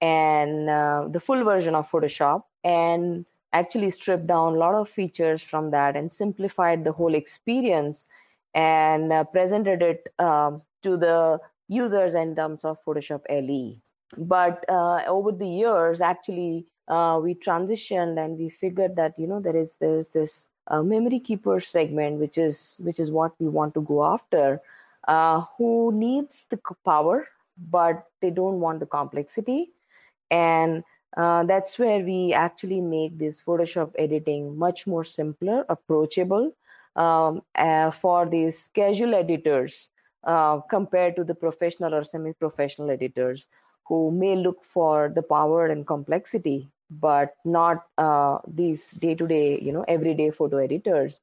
[0.00, 5.42] and uh, the full version of Photoshop and actually stripped down a lot of features
[5.42, 8.04] from that and simplified the whole experience
[8.54, 13.76] and uh, presented it um, to the users in terms of Photoshop LE.
[14.16, 19.40] But uh, over the years, actually, uh, we transitioned and we figured that you know
[19.40, 23.74] there is there's this uh, memory keeper segment, which is which is what we want
[23.74, 24.62] to go after,
[25.06, 27.28] uh, who needs the power
[27.70, 29.70] but they don't want the complexity
[30.30, 30.84] and
[31.16, 36.52] uh, that's where we actually make this photoshop editing much more simpler approachable
[36.96, 39.88] um, uh, for these casual editors
[40.24, 43.46] uh, compared to the professional or semi-professional editors
[43.86, 49.84] who may look for the power and complexity but not uh, these day-to-day you know
[49.88, 51.20] everyday photo editors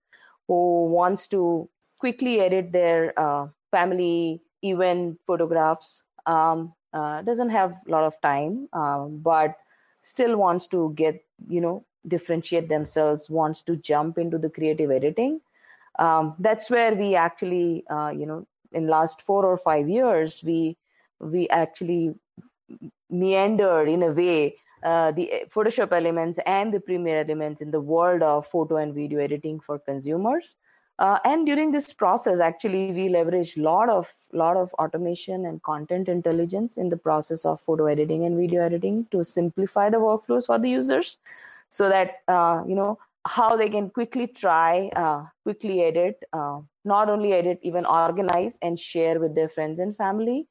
[0.47, 1.67] who wants to
[1.99, 8.69] quickly edit their uh, family event photographs um, uh, doesn't have a lot of time,
[8.73, 9.55] um, but
[10.01, 15.41] still wants to get, you know, differentiate themselves, wants to jump into the creative editing.
[15.99, 20.77] Um, that's where we actually, uh, you know, in last four or five years, we
[21.19, 22.13] we actually
[23.09, 24.53] meandered in a way
[24.83, 29.19] uh, the Photoshop elements and the Premiere elements in the world of photo and video
[29.19, 30.55] editing for consumers.
[30.97, 36.07] Uh, and during this process, actually, we leverage lot of lot of automation and content
[36.07, 40.57] intelligence in the process of photo editing and video editing to simplify the workflows for
[40.57, 41.17] the users,
[41.69, 47.09] so that uh, you know how they can quickly try, uh, quickly edit, uh, not
[47.09, 50.47] only edit, even organize and share with their friends and family.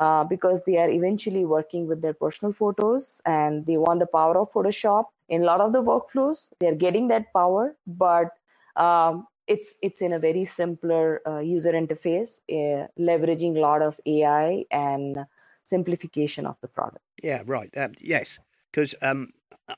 [0.00, 4.38] Uh, because they are eventually working with their personal photos and they want the power
[4.38, 6.48] of Photoshop in a lot of the workflows.
[6.60, 8.30] They're getting that power, but
[8.76, 13.98] um, it's it's in a very simpler uh, user interface, uh, leveraging a lot of
[14.06, 15.26] AI and
[15.64, 17.04] simplification of the product.
[17.22, 17.70] Yeah, right.
[17.76, 18.38] Um, yes,
[18.70, 19.28] because um,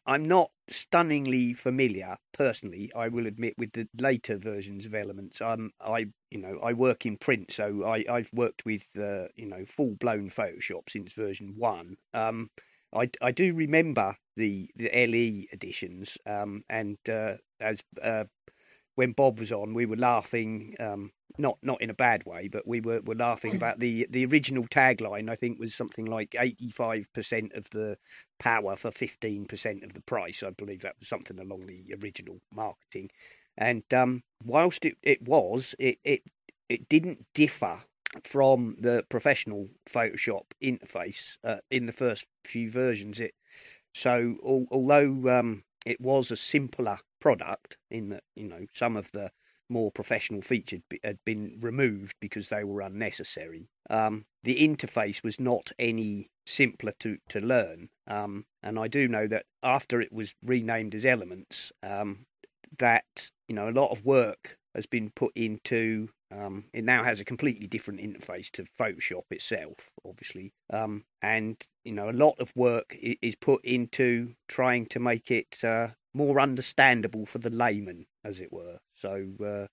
[0.07, 2.91] I'm not stunningly familiar personally.
[2.95, 5.41] I will admit with the later versions of Elements.
[5.41, 9.47] Um, I you know I work in print, so I I've worked with uh, you
[9.47, 11.97] know full blown Photoshop since version one.
[12.15, 12.51] Um,
[12.95, 16.17] I I do remember the the LE editions.
[16.27, 18.25] Um, and uh, as uh,
[18.95, 22.67] when Bob was on, we were laughing, um, not not in a bad way, but
[22.67, 25.29] we were, were laughing about the the original tagline.
[25.29, 27.99] I think was something like eighty five percent of the
[28.39, 30.43] power for fifteen percent of the price.
[30.43, 33.11] I believe that was something along the original marketing.
[33.57, 36.23] And um, whilst it, it was, it, it
[36.69, 37.81] it didn't differ
[38.23, 43.19] from the professional Photoshop interface uh, in the first few versions.
[43.21, 43.35] It
[43.93, 49.11] so al- although um, it was a simpler product in that you know some of
[49.13, 49.31] the
[49.71, 53.67] more professional features had been removed because they were unnecessary.
[53.89, 59.27] Um, the interface was not any simpler to to learn, um, and I do know
[59.29, 62.27] that after it was renamed as Elements, um,
[62.79, 67.21] that you know a lot of work has been put into um, it now has
[67.21, 72.53] a completely different interface to Photoshop itself, obviously, um, and you know a lot of
[72.55, 78.41] work is put into trying to make it uh, more understandable for the layman, as
[78.41, 78.79] it were.
[78.95, 79.67] So, uh,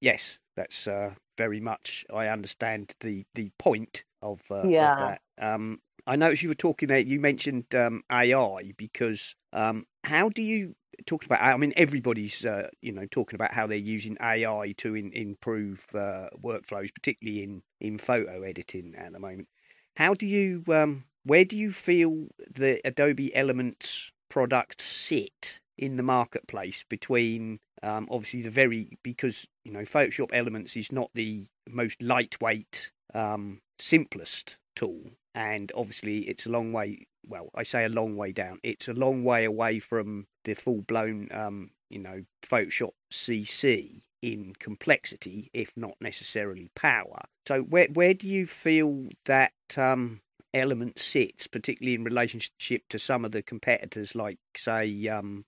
[0.00, 4.90] yes, that's uh, very much I understand the the point of, uh, yeah.
[4.92, 5.20] of that.
[5.38, 6.98] Um, I noticed you were talking there.
[6.98, 10.74] You mentioned um, AI because um, how do you
[11.06, 14.94] talk about i mean everybody's uh, you know talking about how they're using ai to
[14.94, 19.48] in, improve uh, workflows particularly in in photo editing at the moment
[19.96, 26.02] how do you um, where do you feel the adobe elements products sit in the
[26.02, 32.02] marketplace between um, obviously the very because you know photoshop elements is not the most
[32.02, 38.16] lightweight um, simplest tool and obviously it's a long way well, I say a long
[38.16, 38.58] way down.
[38.62, 44.52] It's a long way away from the full blown, um, you know, Photoshop CC in
[44.58, 47.20] complexity, if not necessarily power.
[47.46, 50.20] So, where where do you feel that um,
[50.54, 55.44] element sits, particularly in relationship to some of the competitors, like say um,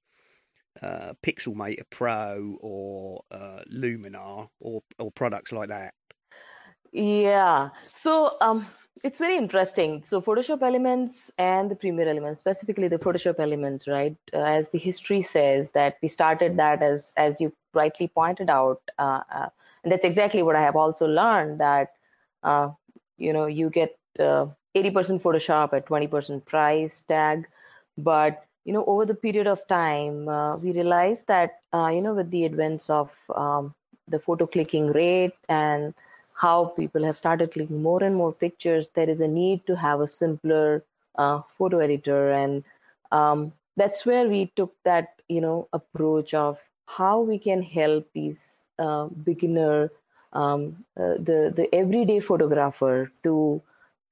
[0.82, 5.94] uh, Pixelmator Pro or uh, Luminar or or products like that?
[6.92, 7.70] Yeah.
[7.94, 8.66] So um,
[9.04, 10.02] it's very interesting.
[10.06, 14.16] So Photoshop Elements and the Premiere Elements, specifically the Photoshop Elements, right?
[14.32, 18.80] Uh, as the history says, that we started that as as you rightly pointed out,
[18.98, 19.48] uh, uh,
[19.82, 21.92] and that's exactly what I have also learned that
[22.42, 22.70] uh,
[23.18, 27.46] you know you get uh, eighty percent Photoshop at twenty percent price tag,
[27.96, 32.30] but you know over the period of time uh, we realized that you know with
[32.30, 33.74] the advance of um,
[34.08, 35.94] the photo clicking rate and
[36.40, 40.00] how people have started clicking more and more pictures, there is a need to have
[40.00, 40.84] a simpler
[41.16, 42.62] uh, photo editor, and
[43.10, 48.40] um, that's where we took that you know approach of how we can help these
[48.78, 49.90] uh, beginner,
[50.32, 53.62] um, uh, the the everyday photographer to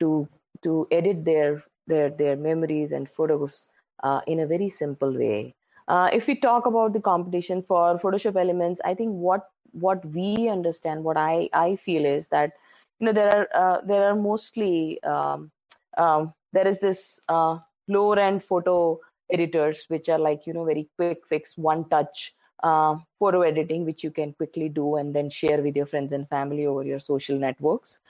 [0.00, 0.29] to
[0.64, 3.68] to edit their their their memories and photos
[4.03, 5.55] uh, in a very simple way.
[5.88, 10.48] Uh, if we talk about the competition for Photoshop Elements, I think what what we
[10.48, 12.53] understand, what I I feel is that
[13.00, 15.50] you know there are uh, there are mostly um,
[15.98, 18.98] um, there is this uh, lower end photo
[19.33, 24.05] editors which are like you know very quick fix one touch uh, photo editing which
[24.05, 27.38] you can quickly do and then share with your friends and family over your social
[27.38, 28.00] networks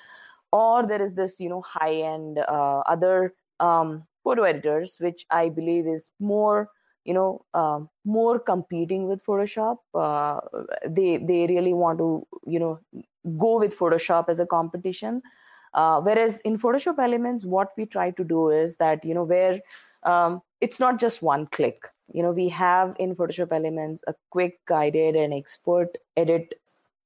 [0.61, 5.49] or there is this you know high end uh, other um, photo editors which i
[5.49, 6.69] believe is more
[7.05, 10.40] you know um, more competing with photoshop uh,
[10.87, 12.79] they they really want to you know
[13.38, 15.23] go with photoshop as a competition.
[15.73, 19.59] Uh, whereas in photoshop elements what we try to do is that you know where
[20.05, 21.83] um, it's not just one click.
[22.12, 26.55] You know we have in photoshop elements a quick guided and expert edit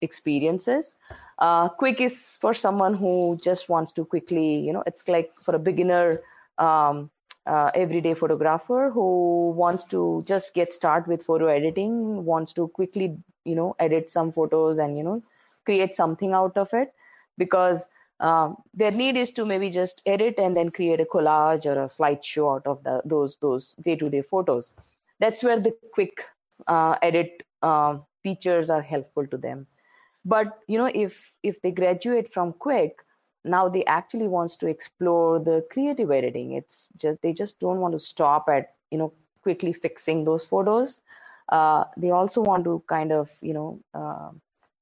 [0.01, 0.97] experiences.
[1.39, 5.55] Uh, quick is for someone who just wants to quickly you know it's like for
[5.55, 6.21] a beginner
[6.59, 7.11] um,
[7.47, 13.17] uh, everyday photographer who wants to just get started with photo editing wants to quickly
[13.45, 15.21] you know edit some photos and you know
[15.65, 16.93] create something out of it
[17.37, 17.89] because
[18.21, 21.89] um, their need is to maybe just edit and then create a collage or a
[21.89, 24.77] slideshow out of the, those those day-to-day photos.
[25.21, 26.25] That's where the quick
[26.67, 29.67] uh, edit uh, features are helpful to them
[30.25, 33.01] but you know if if they graduate from quick
[33.45, 36.53] now they actually wants to explore the creative editing.
[36.53, 39.13] It's just they just don't want to stop at you know
[39.43, 41.01] quickly fixing those photos.
[41.49, 44.31] Uh, they also want to kind of you know uh,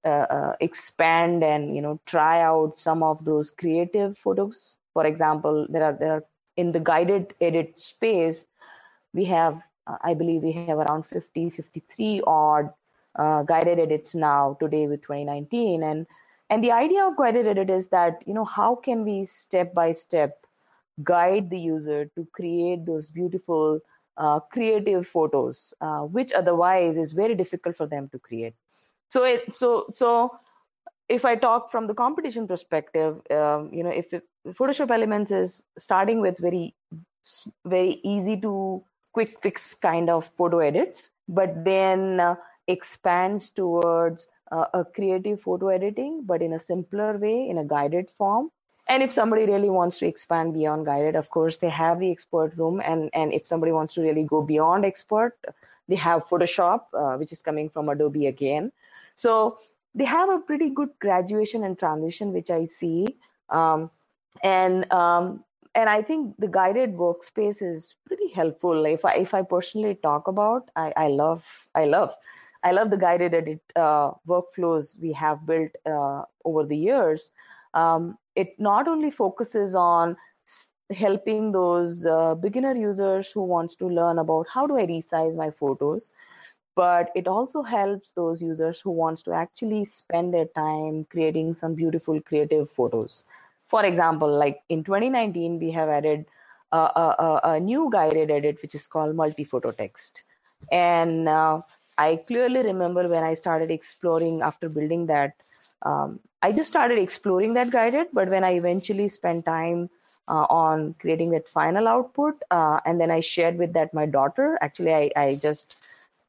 [0.05, 4.78] uh, uh, expand and you know try out some of those creative photos.
[4.93, 6.24] For example there are there are
[6.57, 8.47] in the guided edit space
[9.12, 12.72] we have uh, i believe we have around 50 53 odd
[13.19, 16.07] uh, guided edits now today with 2019 and
[16.49, 19.93] and the idea of guided edit is that you know how can we step by
[19.93, 20.33] step
[21.03, 23.81] guide the user to create those beautiful
[24.17, 28.55] uh, creative photos, uh, which otherwise is very difficult for them to create.
[29.09, 30.31] So, it, so, so
[31.09, 35.62] if I talk from the competition perspective, um, you know, if, if Photoshop Elements is
[35.79, 36.75] starting with very,
[37.64, 44.66] very easy to quick fix kind of photo edits, but then uh, expands towards uh,
[44.74, 48.51] a creative photo editing, but in a simpler way, in a guided form,
[48.89, 52.57] and if somebody really wants to expand beyond guided of course they have the expert
[52.57, 52.81] room.
[52.85, 55.37] And and if somebody wants to really go beyond expert
[55.89, 58.72] they have photoshop uh, which is coming from adobe again.
[59.14, 59.59] So
[59.95, 63.16] they have a pretty good graduation and transition which i see.
[63.49, 63.91] Um,
[64.43, 65.45] and um,
[65.81, 68.87] and i think the guided workspace is pretty helpful.
[68.87, 72.14] If i if i personally talk about i i love i love
[72.64, 77.31] i love the guided edit uh, workflows we have built uh, over the years.
[77.74, 80.16] Um, it not only focuses on
[80.91, 85.51] helping those uh, beginner users who wants to learn about how do i resize my
[85.51, 86.12] photos
[86.77, 91.74] but it also helps those users who wants to actually spend their time creating some
[91.74, 93.24] beautiful creative photos
[93.71, 96.25] for example like in 2019 we have added
[96.73, 100.23] a, a, a new guided edit which is called multi-photo text
[100.71, 101.61] and uh,
[101.99, 105.43] i clearly remember when i started exploring after building that
[105.83, 109.91] um, I just started exploring that guided, but when I eventually spent time
[110.29, 114.59] uh, on creating that final output, uh, and then I shared with that my daughter.
[114.61, 115.77] Actually, I, I just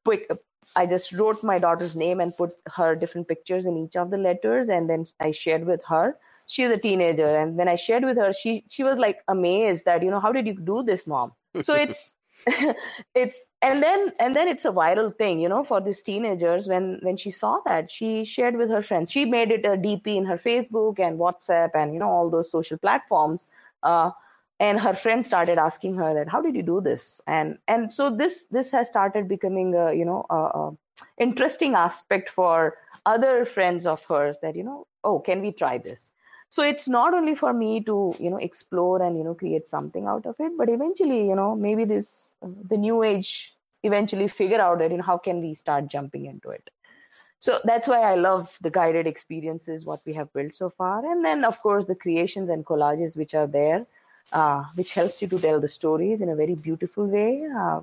[0.03, 0.29] quick,
[0.75, 4.17] I just wrote my daughter's name and put her different pictures in each of the
[4.17, 6.13] letters, and then I shared with her.
[6.47, 10.03] She's a teenager, and when I shared with her, she she was like amazed that
[10.03, 11.33] you know how did you do this, mom?
[11.61, 12.13] So it's
[13.15, 16.99] it's and then and then it's a viral thing you know for these teenagers when
[17.01, 20.23] when she saw that she shared with her friends she made it a dp in
[20.23, 23.49] her facebook and whatsapp and you know all those social platforms
[23.83, 24.11] uh,
[24.59, 27.21] and her friends started asking her that how did you do this?
[27.27, 30.77] And and so this this has started becoming a you know a, a
[31.17, 36.11] interesting aspect for other friends of hers that you know oh can we try this?
[36.49, 40.05] So it's not only for me to you know explore and you know create something
[40.05, 43.53] out of it but eventually you know maybe this uh, the new age
[43.83, 46.69] eventually figure out that you know how can we start jumping into it.
[47.39, 51.05] So that's why i love the guided experiences what we have built so far.
[51.05, 53.85] And then of course the creations and collages which are there
[54.33, 57.45] uh, which helps you to tell the stories in a very beautiful way.
[57.55, 57.81] Uh,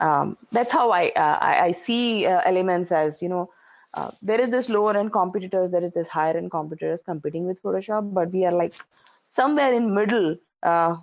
[0.00, 3.48] um, that's how I, uh, I, I see uh, elements as you know
[3.94, 7.60] uh, there is this lower end competitors there is this higher end competitors competing with
[7.60, 8.74] photoshop but we are like
[9.30, 10.36] somewhere in middle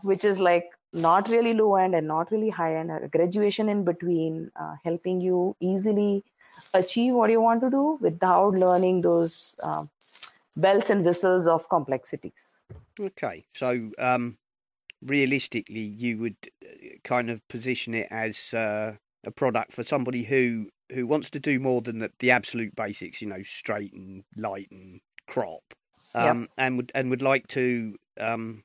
[0.04, 2.90] which is like not really low end and not really high end.
[2.90, 6.24] A graduation in between uh, helping you easily
[6.74, 9.84] achieve what you want to do without learning those uh,
[10.56, 12.54] bells and whistles of complexities.
[13.00, 13.46] Okay.
[13.54, 14.38] So um,
[15.06, 16.68] realistically you would uh,
[17.04, 18.94] kind of position it as uh,
[19.26, 23.22] a product for somebody who who wants to do more than the, the absolute basics,
[23.22, 25.64] you know, straighten, and crop,
[26.14, 28.64] um, and would and would like to um,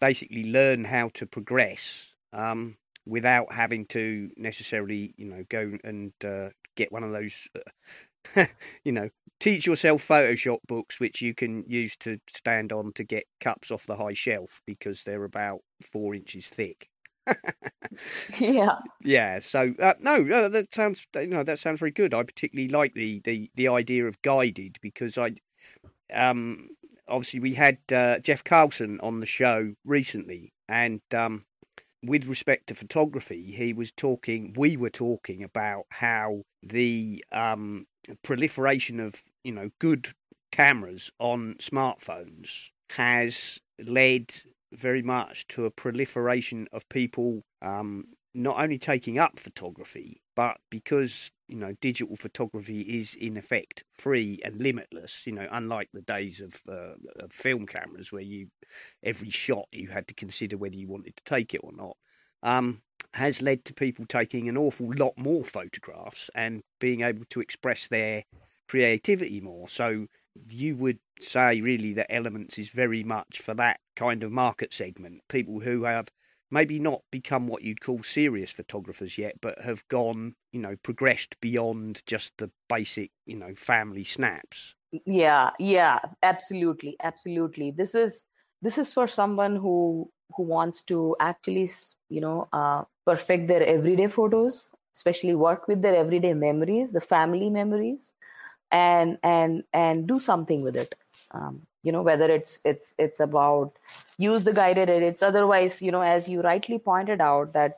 [0.00, 6.48] basically learn how to progress um, without having to necessarily, you know, go and uh,
[6.74, 7.60] get one of those, uh,
[8.84, 9.10] you know,
[9.40, 13.86] teach yourself Photoshop books, which you can use to stand on to get cups off
[13.86, 15.60] the high shelf because they're about
[15.92, 16.88] four inches thick.
[18.38, 18.76] yeah.
[19.02, 19.40] Yeah.
[19.40, 22.14] So uh, no, that sounds you know that sounds very good.
[22.14, 25.32] I particularly like the the the idea of guided because I
[26.12, 26.68] um
[27.08, 31.44] obviously we had uh, Jeff Carlson on the show recently and um
[32.02, 37.86] with respect to photography he was talking we were talking about how the um
[38.22, 40.14] proliferation of you know good
[40.52, 44.32] cameras on smartphones has led
[44.72, 51.30] very much to a proliferation of people um, not only taking up photography, but because
[51.48, 55.22] you know digital photography is in effect free and limitless.
[55.26, 58.48] You know, unlike the days of, uh, of film cameras where you
[59.02, 61.96] every shot you had to consider whether you wanted to take it or not.
[62.42, 62.82] Um,
[63.14, 67.88] has led to people taking an awful lot more photographs and being able to express
[67.88, 68.24] their
[68.68, 69.68] creativity more.
[69.68, 70.06] So
[70.48, 75.22] you would say really that Elements is very much for that kind of market segment.
[75.28, 76.08] People who have
[76.50, 81.40] maybe not become what you'd call serious photographers yet, but have gone, you know, progressed
[81.40, 84.74] beyond just the basic, you know, family snaps.
[85.04, 87.70] Yeah, yeah, absolutely, absolutely.
[87.72, 88.24] This is
[88.62, 91.70] this is for someone who who wants to actually,
[92.08, 97.50] you know, uh, perfect their everyday photos, especially work with their everyday memories, the family
[97.50, 98.12] memories,
[98.70, 100.94] and and and do something with it.
[101.32, 103.70] Um, you know whether it's it's it's about
[104.18, 105.22] use the guided edits.
[105.22, 107.74] Otherwise you know as you rightly pointed out that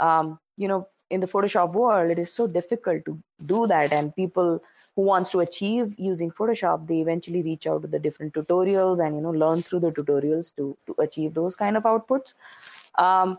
[0.00, 3.16] um, you know in the photoshop world it is so difficult to
[3.54, 3.92] do that.
[3.92, 4.62] And people
[4.96, 9.16] who wants to achieve using photoshop they eventually reach out to the different tutorials and
[9.16, 12.34] you know learn through the tutorials to to achieve those kind of outputs.
[13.06, 13.38] Um,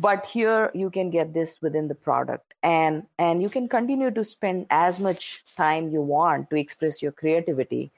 [0.00, 2.54] but here you can get this within the product.
[2.62, 7.12] And and you can continue to spend as much time you want to express your
[7.12, 7.90] creativity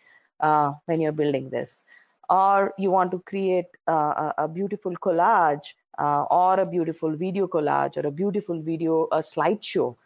[0.43, 1.85] uh, when you're building this.
[2.29, 7.97] Or you want to create uh, a, beautiful collage uh, or a beautiful video collage
[7.97, 9.99] or a beautiful video a slideshow.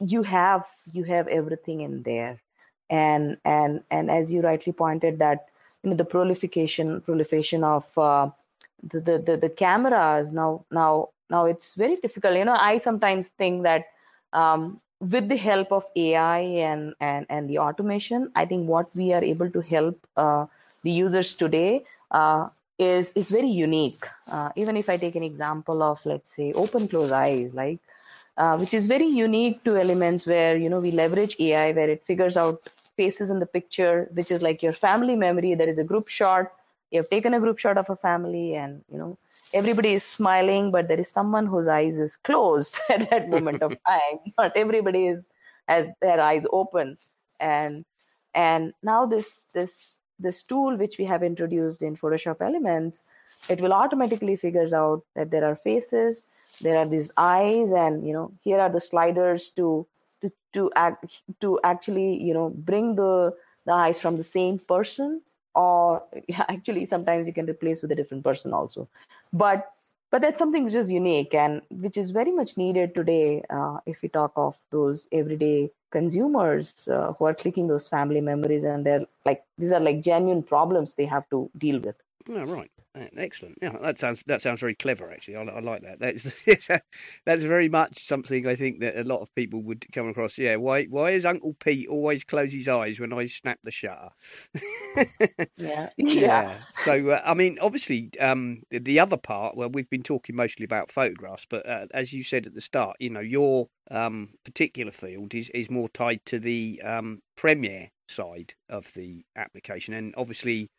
[0.00, 2.40] You have you have everything in there.
[2.90, 5.46] And and and as you rightly pointed that
[5.82, 8.30] you know the proliferation proliferation of uh,
[8.82, 12.36] the, the, the the cameras now now now it's very difficult.
[12.36, 13.84] You know i sometimes think that
[14.32, 19.12] um, with the help of ai and and and the automation i think what we
[19.12, 20.44] are able to help uh,
[20.82, 24.04] the users today uh, is is very unique.
[24.30, 27.80] Uh, even if i take an example of let's say open close eyes like
[28.36, 32.04] uh, which is very unique to elements where you know we leverage ai where it
[32.04, 32.60] figures out
[32.96, 35.54] faces in the picture which is like your family memory.
[35.54, 36.46] There is a group shot
[36.90, 39.16] you have taken a group shot of a family and you know
[39.52, 43.70] everybody is smiling but there is someone whose eyes is closed at that moment of
[43.88, 44.18] time.
[44.38, 45.34] Not everybody is
[45.68, 46.96] has their eyes open.
[47.40, 47.84] And
[48.34, 53.14] and now this this this tool which we have introduced in photoshop elements
[53.48, 58.12] it will automatically figures out that there are faces there are these eyes and you
[58.12, 59.86] know here are the sliders to
[60.20, 63.32] to to act to actually you know bring the
[63.64, 65.22] the eyes from the same person
[65.58, 66.02] or
[66.48, 68.88] actually sometimes you can replace with a different person also.
[69.32, 69.68] But
[70.10, 74.00] but that's something which is unique and which is very much needed today uh, if
[74.02, 79.04] we talk of those everyday consumers uh, who are clicking those family memories and they're
[79.26, 82.70] like these are like genuine problems they have to deal with oh, right
[83.16, 83.58] Excellent.
[83.62, 85.10] Yeah, that sounds that sounds very clever.
[85.10, 86.00] Actually, I, I like that.
[86.00, 86.24] That's
[87.26, 90.38] that's very much something I think that a lot of people would come across.
[90.38, 94.08] Yeah, why why is Uncle Pete always close his eyes when I snap the shutter?
[95.56, 96.56] yeah, yeah.
[96.84, 99.56] So uh, I mean, obviously, um, the other part.
[99.56, 102.96] Well, we've been talking mostly about photographs, but uh, as you said at the start,
[103.00, 108.54] you know, your um, particular field is is more tied to the um, Premiere side
[108.68, 110.70] of the application, and obviously.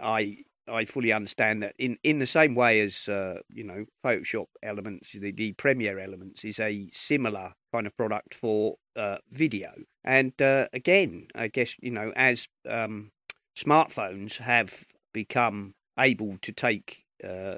[0.00, 0.38] I
[0.68, 5.12] I fully understand that in, in the same way as uh, you know Photoshop Elements,
[5.12, 9.72] the, the Premiere Elements is a similar kind of product for uh, video.
[10.04, 13.10] And uh, again, I guess you know as um,
[13.56, 17.56] smartphones have become able to take uh,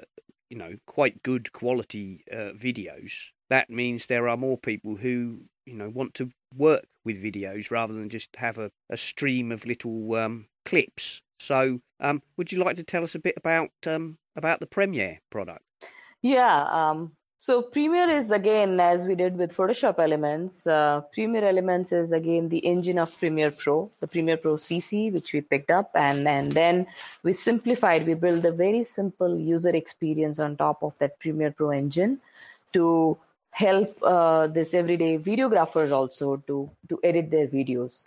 [0.49, 3.11] you know quite good quality uh, videos,
[3.49, 7.93] that means there are more people who you know want to work with videos rather
[7.93, 12.77] than just have a, a stream of little um, clips so, um, would you like
[12.77, 15.63] to tell us a bit about um, about the Premiere product?
[16.21, 16.63] Yeah.
[16.63, 22.11] Um, so Premiere is again, as we did with Photoshop Elements, uh, Premiere Elements is
[22.11, 26.27] again the engine of Premiere Pro, the Premiere Pro CC, which we picked up, and
[26.27, 26.87] and then
[27.23, 28.07] we simplified.
[28.07, 32.19] We built a very simple user experience on top of that Premiere Pro engine
[32.73, 33.17] to
[33.51, 38.05] help uh, this everyday videographers also to to edit their videos.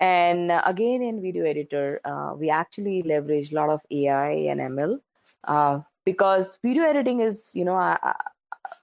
[0.00, 4.60] And uh, again, in video editor, uh, we actually leverage a lot of AI and
[4.60, 5.00] ML
[5.44, 8.14] uh, because video editing is, you know, I,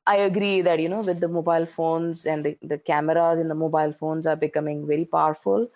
[0.08, 3.56] I agree that, you know, with the mobile phones and the, the cameras in the
[3.56, 5.68] mobile phones are becoming very powerful.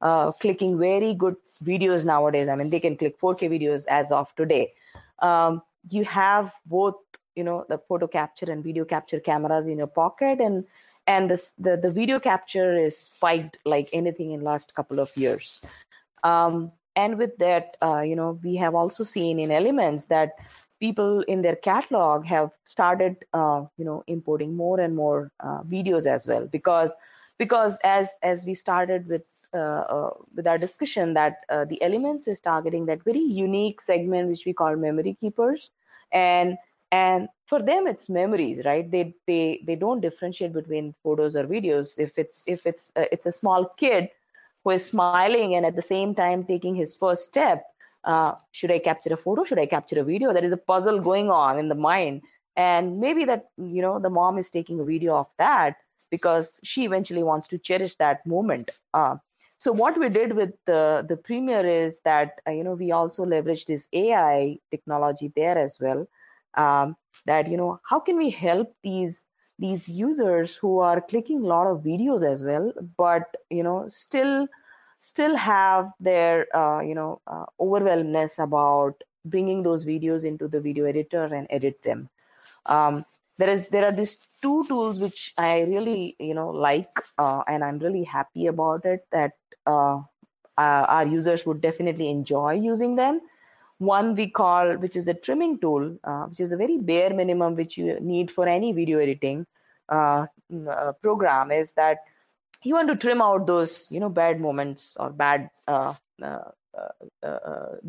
[0.00, 2.48] Uh, clicking very good videos nowadays.
[2.48, 4.72] I mean, they can click 4K videos as of today.
[5.20, 6.96] Um, you have both,
[7.36, 10.64] you know, the photo capture and video capture cameras in your pocket, and
[11.06, 15.60] and this, the the video capture is spiked like anything in last couple of years.
[16.22, 20.32] Um, and with that uh, you know we have also seen in elements that
[20.78, 26.06] people in their catalog have started uh, you know importing more and more uh, videos
[26.06, 26.46] as well.
[26.46, 26.92] Because
[27.38, 29.24] because as as we started with
[29.54, 34.30] uh, uh, with our discussion that uh, the elements is targeting that very unique segment
[34.30, 35.70] which we call memory keepers.
[36.10, 36.56] And
[36.92, 38.88] and for them it's memories right?
[38.88, 41.98] They they they don't differentiate between photos or videos.
[41.98, 44.10] If it's if it's it's a small kid
[44.62, 47.64] who is smiling and at the same time taking his first step
[48.04, 49.44] uh, should i capture a photo?
[49.44, 50.32] Should i capture a video?
[50.32, 52.22] There is a puzzle going on in the mind.
[52.56, 55.76] And maybe that you know the mom is taking a video of that
[56.10, 58.70] because she eventually wants to cherish that moment.
[58.92, 59.16] Uh,
[59.58, 63.24] so what we did with the the Premiere is that uh, you know we also
[63.24, 66.04] leveraged this ai technology there as well
[66.56, 66.96] um,
[67.26, 69.24] that you know how can we help these
[69.58, 74.46] these users who are clicking a lot of videos as well but you know still
[74.98, 80.84] still have their uh, you know uh, overwhelmness about bringing those videos into the video
[80.84, 82.08] editor and edit them.
[82.66, 83.04] Um,
[83.38, 87.64] there is there are these two tools which i really you know like uh, and
[87.64, 89.32] i'm really happy about it that
[89.66, 89.98] uh,
[90.58, 93.20] our users would definitely enjoy using them
[93.90, 97.56] one we call which is a trimming tool uh, which is a very bare minimum
[97.56, 99.46] which you need for any video editing
[99.88, 100.26] uh,
[100.70, 101.98] uh, program is that
[102.62, 105.94] you want to trim out those you know bad moments or bad uh,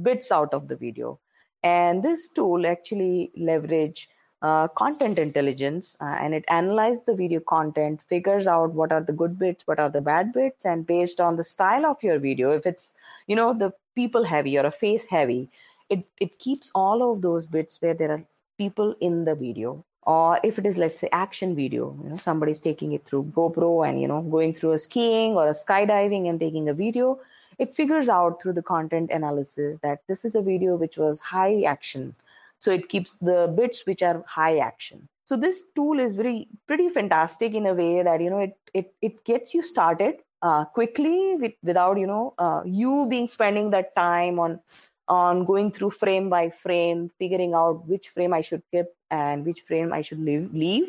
[0.02, 1.20] bits out of the video.
[1.64, 4.10] And this tool actually leverage
[4.42, 9.14] uh, content intelligence uh, and it analyzes the video content figures out what are the
[9.14, 12.52] good bits what are the bad bits and based on the style of your video
[12.52, 12.94] if it's
[13.28, 15.48] you know the people heavy or a face heavy
[15.90, 18.24] it it keeps all of those bits where there are
[18.58, 19.84] people in the video.
[20.06, 23.88] Or if it is let's say action video you know somebody's taking it through gopro
[23.88, 27.20] and you know going through a skiing or a skydiving and taking a video
[27.60, 31.62] it figures out through the content analysis that this is a video which was high
[31.64, 32.14] action.
[32.60, 35.08] So it keeps the bits which are high action.
[35.26, 38.94] So this tool is very pretty fantastic in a way that you know it it,
[39.02, 43.94] it gets you started uh, quickly with, without you know uh, you being spending that
[43.96, 44.60] time on
[45.08, 49.62] on going through frame by frame figuring out which frame i should keep and which
[49.62, 50.88] frame i should leave, leave.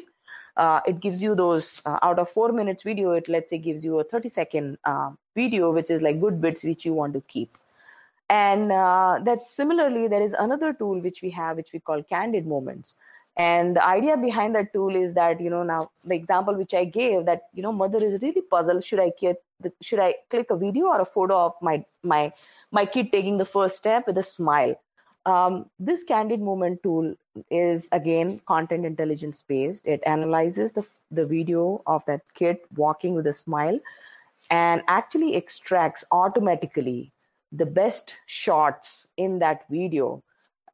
[0.57, 3.85] Uh, it gives you those uh, out of four minutes video it let's say gives
[3.85, 7.21] you a 30 second uh, video which is like good bits which you want to
[7.23, 7.49] keep
[8.31, 12.47] and uh, that similarly there is another tool which we have which we call candid
[12.47, 12.95] moments
[13.37, 16.85] and the idea behind that tool is that you know now the example which i
[16.85, 18.85] gave that you know mother is really puzzled.
[18.85, 19.43] Should i get
[19.81, 22.33] should i click a video or a photo of my my
[22.71, 24.77] my kid taking the first step with a smile?
[25.27, 27.15] Um, this candid moment tool
[27.51, 29.87] is again content intelligence based.
[29.87, 33.81] It analyzes the, the video of that kid walking with a smile
[34.51, 37.11] and actually extracts automatically
[37.51, 40.23] the best shots in that video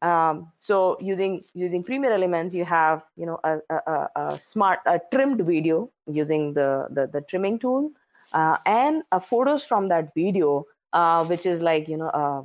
[0.02, 5.00] um, so using using Premiere Elements, you have you know a, a, a smart a
[5.12, 7.92] trimmed video using the the, the trimming tool,
[8.32, 12.42] uh, and a photos from that video, uh, which is like you know uh,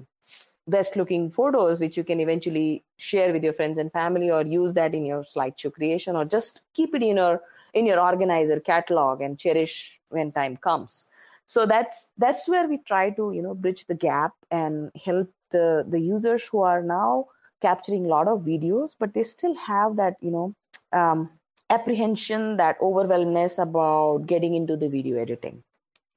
[0.67, 4.73] best looking photos, which you can eventually share with your friends and family, or use
[4.73, 7.41] that in your slideshow creation, or just keep it in your
[7.73, 11.05] in your organizer catalog and cherish when time comes.
[11.45, 15.85] So that's that's where we try to you know bridge the gap and help the
[15.87, 17.27] the users who are now
[17.61, 20.53] capturing a lot of videos but they still have that you know
[20.93, 21.29] um,
[21.69, 25.63] apprehension that overwhelmness about getting into the video editing.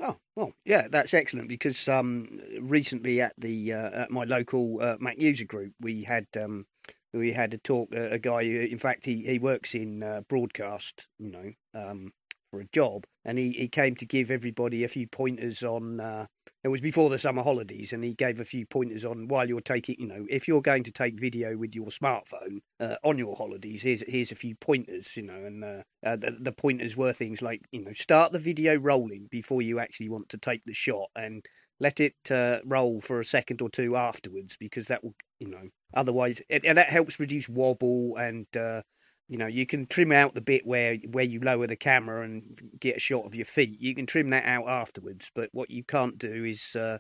[0.01, 4.97] Oh well, yeah, that's excellent because um, recently at the uh, at my local uh,
[5.01, 6.67] Mac user group we had um,
[7.13, 10.21] we had a talk uh, a guy who, in fact he, he works in uh,
[10.29, 12.13] broadcast you know um,
[12.51, 16.01] for a job, and he, he came to give everybody a few pointers on.
[16.01, 16.27] Uh,
[16.65, 19.61] it was before the summer holidays, and he gave a few pointers on while you're
[19.61, 23.37] taking, you know, if you're going to take video with your smartphone uh, on your
[23.37, 27.13] holidays, here's here's a few pointers, you know, and uh, uh, the, the pointers were
[27.13, 30.75] things like, you know, start the video rolling before you actually want to take the
[30.75, 31.45] shot, and
[31.81, 35.69] let it uh, roll for a second or two afterwards because that will, you know,
[35.95, 38.83] otherwise, it, and that helps reduce wobble and uh,
[39.29, 42.61] you know you can trim out the bit where where you lower the camera and
[42.81, 43.81] get a shot of your feet.
[43.81, 46.99] You can trim that out afterwards but what you can't do is uh,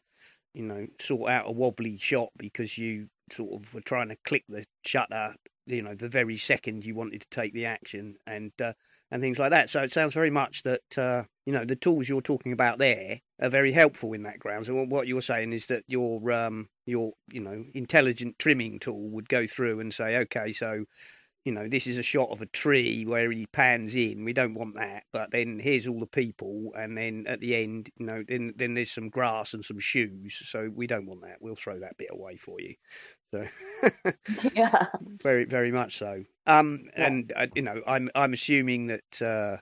[0.55, 4.45] you know sort out a wobbly shot because you sort of were trying to click
[4.49, 5.35] the shutter
[5.67, 8.73] you know the very second you wanted to take the action and uh,
[9.11, 9.71] and things like that.
[9.71, 13.21] So it sounds very much that uh, you know the tools you're talking about there
[13.41, 14.67] are very helpful in that ground.
[14.67, 19.29] So what you're saying is that your um your you know intelligent trimming tool would
[19.29, 20.85] go through and say okay so
[21.49, 24.23] you know, this is a shot of a tree where he pans in.
[24.23, 25.05] We don't want that.
[25.15, 28.75] But then here's all the people, and then at the end, you know, then then
[28.75, 30.43] there's some grass and some shoes.
[30.45, 31.39] So we don't want that.
[31.41, 32.75] We'll throw that bit away for you.
[33.31, 33.47] So
[34.55, 34.89] yeah,
[35.23, 36.23] very very much so.
[36.47, 37.07] Um, yeah.
[37.07, 39.57] and uh, you know, I'm I'm assuming that uh,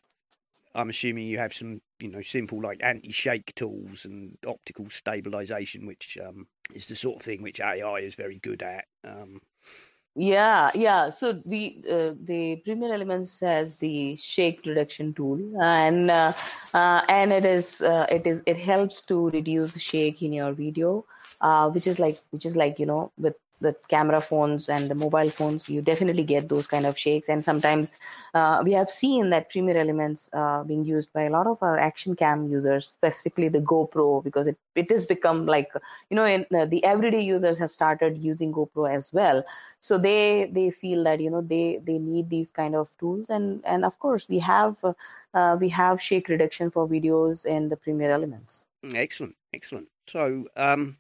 [0.74, 6.18] I'm assuming you have some you know simple like anti-shake tools and optical stabilization, which
[6.20, 8.86] um, is the sort of thing which AI is very good at.
[9.04, 9.38] Um,
[10.16, 11.10] yeah, yeah.
[11.10, 16.32] So we uh, the Premiere Elements has the shake reduction tool, and uh,
[16.72, 21.04] uh, and it is uh, it is it helps to reduce shake in your video,
[21.42, 24.94] uh, which is like which is like you know with the camera phones and the
[24.94, 27.28] mobile phones, you definitely get those kind of shakes.
[27.28, 27.96] And sometimes
[28.34, 31.78] uh, we have seen that Premiere Elements uh, being used by a lot of our
[31.78, 35.68] action cam users, specifically the GoPro, because it, it has become like,
[36.10, 39.42] you know, in, uh, the everyday users have started using GoPro as well.
[39.80, 43.62] So they they feel that you know they they need these kind of tools, and
[43.64, 44.76] and of course we have
[45.34, 48.64] uh, we have shake reduction for videos in the Premiere Elements.
[48.94, 49.88] Excellent, excellent.
[50.06, 50.46] So.
[50.56, 50.96] um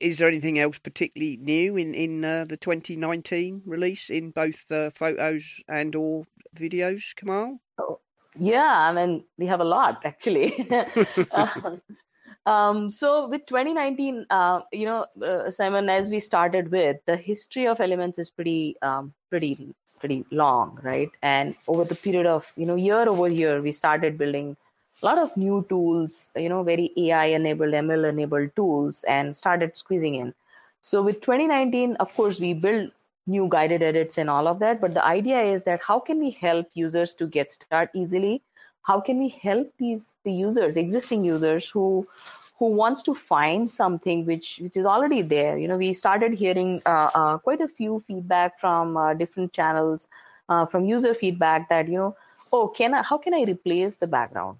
[0.00, 4.90] is there anything else particularly new in in uh, the 2019 release in both uh,
[4.90, 6.24] photos and or
[6.56, 7.60] videos, Kamal?
[7.78, 8.00] Oh,
[8.36, 10.68] yeah, I mean we have a lot actually.
[12.46, 17.66] um, so with 2019, uh, you know, uh, Simon, as we started with, the history
[17.66, 21.08] of Elements is pretty um, pretty pretty long, right?
[21.22, 24.56] And over the period of you know year over year, we started building
[25.02, 29.76] a lot of new tools, you know, very AI enabled, ML enabled tools, and started
[29.76, 30.34] squeezing in.
[30.80, 32.90] So with 2019, of course, we built
[33.26, 34.80] new guided edits and all of that.
[34.80, 38.42] But the idea is that how can we help users to get start easily?
[38.82, 42.06] How can we help these the users, existing users who
[42.58, 45.58] who wants to find something which which is already there?
[45.58, 50.08] You know, we started hearing uh, uh, quite a few feedback from uh, different channels,
[50.48, 52.14] uh, from user feedback that you know,
[52.52, 54.58] oh, can I, how can I replace the background?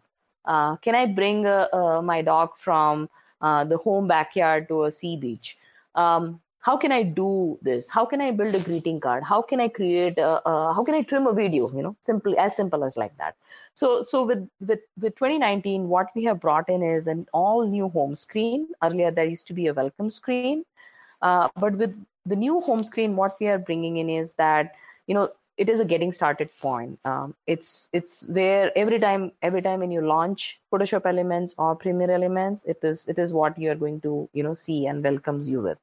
[0.48, 3.08] Uh, can I bring uh, uh, my dog from
[3.40, 5.56] the home backyard to a sea beach?
[5.94, 7.86] Um, how can I do this?
[7.88, 9.22] How can I build a greeting card?
[9.22, 10.18] How can I create?
[10.18, 11.70] A, how can I trim a video?
[11.70, 13.36] You know, simple as simple as like that.
[13.74, 17.88] So, so with with with 2019, what we have brought in is an all new
[17.90, 18.68] home screen.
[18.82, 20.64] Earlier, there used to be a welcome screen,
[21.22, 21.94] uh, but with
[22.26, 24.74] the new home screen, what we are bringing in is that
[25.06, 26.98] you know it is a getting started point.
[27.04, 32.12] Um, it's it's where every time every time when you launch Photoshop Elements or Premiere
[32.12, 35.48] Elements, it is it is what you are going to you know see and welcomes
[35.48, 35.78] you with.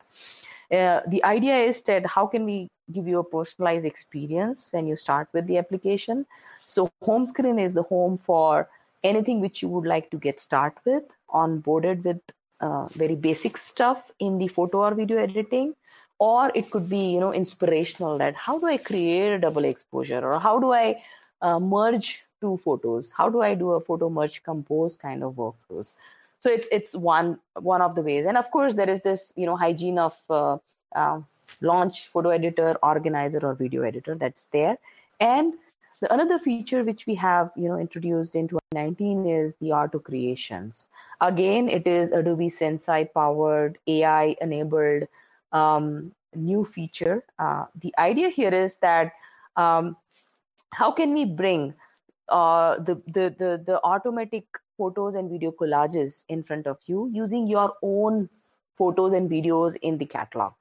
[0.72, 4.96] Uh, the idea is that how can we give you a personalized experience when you
[4.96, 6.26] start with the application?
[6.66, 8.68] So home screen is the home for
[9.04, 12.22] anything which you would like to get started with, onboarded with
[12.62, 15.76] uh, very basic stuff in the photo or video editing
[16.20, 20.20] or it could be you know inspirational that how do i create a double exposure
[20.20, 20.96] or how do i
[21.42, 23.12] uh, merge two photos?
[23.12, 25.98] How do i do a photo merge compose kind of workflows?
[26.40, 28.26] So it's it's one one of the ways.
[28.26, 30.58] And of course there is this you know hygiene of uh,
[30.96, 31.22] uh,
[31.62, 34.78] launch photo editor organizer or video editor that's there.
[35.20, 35.54] And
[36.02, 40.88] the another feature which we have you know introduced in 2019 is the auto creations.
[41.22, 45.08] Again it is adobe sensei powered ai enabled
[45.56, 47.24] um, new feature.
[47.40, 49.14] Uh, the idea here is that
[49.56, 49.96] um,
[50.74, 51.74] how can we bring
[52.30, 54.46] uh, the, the, the, the automatic
[54.78, 58.30] photos and video collages in front of you using your own
[58.74, 60.54] photos and videos in the catalog.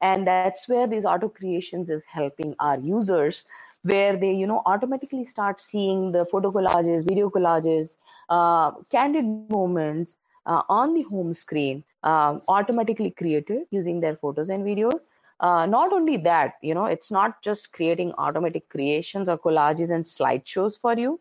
[0.00, 3.44] And that's where these auto creations is helping our users
[3.82, 7.96] where they you know automatically start seeing the photo collages video collages
[8.28, 10.16] uh, candid moments
[10.46, 15.08] uh, on the home screen um, automatically created using their photos and videos.
[15.40, 20.04] Uh, not only that, you know, it's not just creating automatic creations or collages and
[20.04, 21.18] slideshows for you,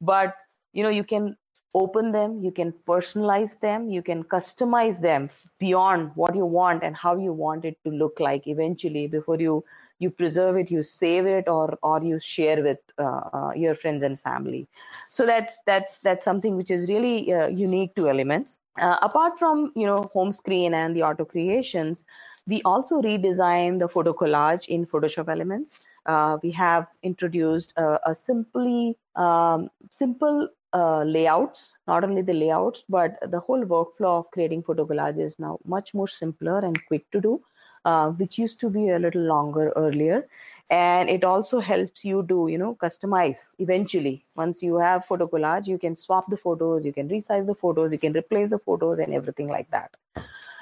[0.00, 0.36] but
[0.72, 1.36] you know, you can
[1.74, 6.96] open them, you can personalize them, you can customize them beyond what you want and
[6.96, 9.64] how you want it to look like eventually before you
[9.98, 14.02] you preserve it you save it or or you share with uh, uh, your friends
[14.02, 14.66] and family
[15.10, 19.72] so that's that's that's something which is really uh, unique to elements uh, apart from
[19.74, 22.04] you know home screen and the auto creations
[22.46, 25.84] we also redesigned the photo collage in photoshop elements.
[26.06, 32.84] Uh, we have introduced a, a simply um, simple uh, layouts not only the layouts
[32.88, 37.10] but the whole workflow of creating photo collage is now much more simpler and quick
[37.10, 37.40] to do
[37.86, 40.26] uh, which used to be a little longer earlier.
[40.68, 44.22] And it also helps you to you know customize eventually.
[44.36, 47.92] Once you have photo collage you can swap the photos you can resize the photos
[47.92, 49.94] you can replace the photos and everything like that.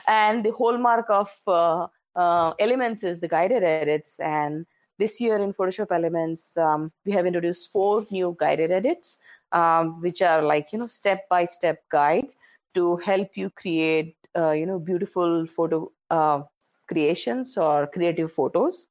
[0.06, 4.20] And the hallmark of uh, uh, elements is the guided edits.
[4.20, 4.66] And
[4.98, 9.18] this year in photoshop elements um, we have introduced four new guided edits
[9.52, 12.26] um, which are like you know step by step guide
[12.74, 16.42] to help you create uh, you know beautiful photo uh,
[16.84, 18.86] creations or creative photos.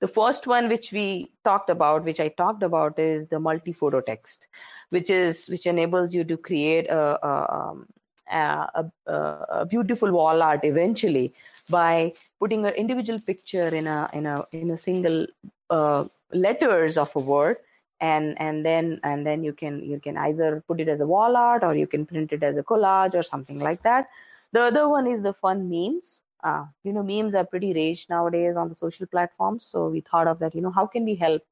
[0.00, 4.00] The first one which we talked about which i talked about is the multi photo
[4.00, 4.48] text
[4.90, 7.86] which is which enables you to create a, a, um,
[8.30, 11.32] a, a, beautiful wall art eventually
[11.68, 15.26] by putting an individual picture in a in a in a single
[15.70, 17.56] uh, letters of a word.
[18.00, 21.36] And and then and then you can you can either put it as a wall
[21.36, 24.08] art or you can print it as a collage or something like that.
[24.50, 28.56] The other one is the fun memes uh, you know memes are pretty rage nowadays
[28.56, 29.64] on the social platforms.
[29.64, 31.42] So we thought of that you know how can we help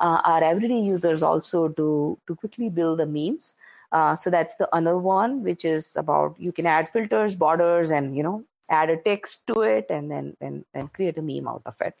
[0.00, 3.54] uh, our everyday users also to to quickly build the memes?
[3.92, 8.16] Uh, so that's the other one which is about you can add filters borders and
[8.16, 11.62] you know add a text to it and then then, then create a meme out
[11.66, 11.94] of it.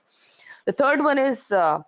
[0.66, 1.80] The third one is uh,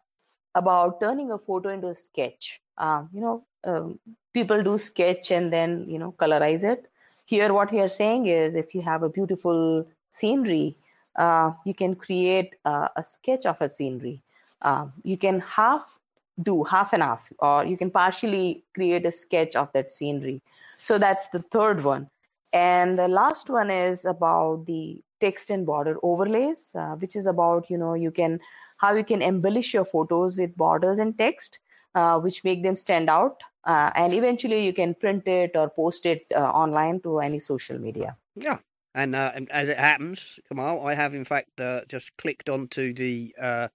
[0.55, 2.61] about turning a photo into a sketch.
[2.79, 3.99] Uh, you know um,
[4.33, 6.87] people do sketch and then you know colorize it.
[7.25, 10.77] Here what we are saying is if you have a beautiful scenery,
[11.17, 14.23] uh, you can create uh, a sketch of a scenery.
[14.63, 15.99] Uh, you can half
[16.43, 20.43] do half and half, or you can partially create a sketch of that scenery.
[20.77, 22.11] So that's the third one.
[22.53, 27.71] And the last one is about the text and border overlays, uh, which is about
[27.71, 28.39] you know you can
[28.79, 31.59] how you can embellish your photos with borders and text,
[31.95, 33.43] uh, which make them stand out.
[33.65, 38.17] Uh, and eventually you can print it or post it online to any social media.
[38.37, 38.59] Yeah,
[38.97, 43.35] and, uh, as it happens, Kamal, I have in fact uh, just clicked onto the
[43.41, 43.69] uh,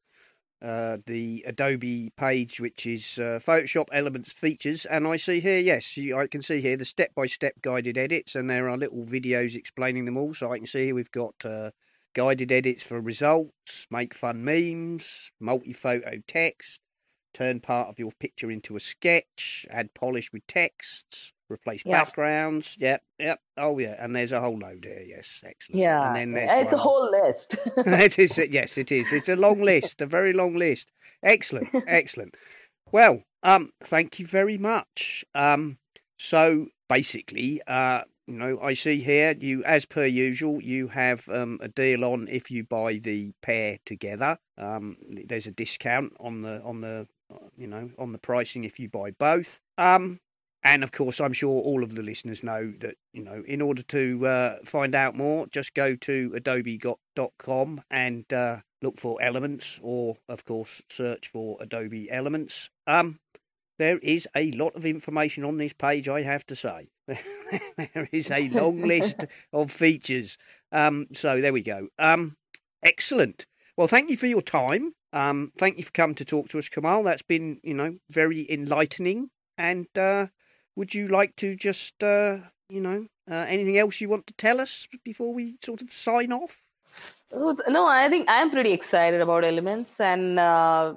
[0.63, 5.95] uh the Adobe page, which is uh, Photoshop Elements features, and I see here, yes,
[5.95, 10.05] you, I can see here the step-by-step guided edits, and there are little videos explaining
[10.05, 10.34] them all.
[10.34, 11.69] So I can see here we've got uh,
[12.15, 16.80] guided edits for results, make fun memes, multi-photo text,
[17.34, 22.04] turn part of your picture into a sketch, add polish with texts, replace yeah.
[22.04, 22.76] backgrounds.
[22.80, 23.39] Yep, yep.
[23.58, 25.04] Oh yeah, and there's a whole load here.
[25.06, 25.80] Yes, excellent.
[25.80, 26.80] Yeah, and then there's it's one.
[26.80, 27.56] a whole list.
[27.78, 28.38] it is.
[28.49, 29.12] Yes, it is.
[29.12, 30.91] It's a long list, a very long list.
[31.24, 32.36] Excellent, excellent.
[32.91, 35.26] Well, um, thank you very much.
[35.34, 35.78] Um,
[36.18, 41.60] so basically, uh, you know, I see here you, as per usual, you have um,
[41.62, 44.38] a deal on if you buy the pair together.
[44.58, 44.95] Um,
[45.26, 47.08] there's a discount on the on the
[47.58, 49.60] you know on the pricing if you buy both.
[49.78, 50.20] Um,
[50.64, 53.82] and of course, I'm sure all of the listeners know that, you know, in order
[53.84, 60.18] to uh, find out more, just go to adobe.com and uh, look for Elements, or
[60.30, 62.70] of course, search for Adobe Elements.
[62.86, 63.20] Um,
[63.80, 66.89] there is a lot of information on this page, I have to say.
[67.07, 70.38] there is a long list of features.
[70.72, 71.88] Um, so there we go.
[71.97, 72.38] Um,
[72.84, 73.47] excellent.
[73.78, 74.93] Well, thank you for your time.
[75.14, 77.01] Um, thank you for coming to talk to us, Kamal.
[77.01, 79.32] That's been, you know, very enlightening.
[79.57, 80.28] And uh,
[80.76, 82.38] would you like to just, uh,
[82.69, 86.32] you know, uh, anything else you want to tell us before we sort of sign
[86.32, 86.61] off?
[87.32, 90.93] No, I think I'm pretty excited about Elements, and uh,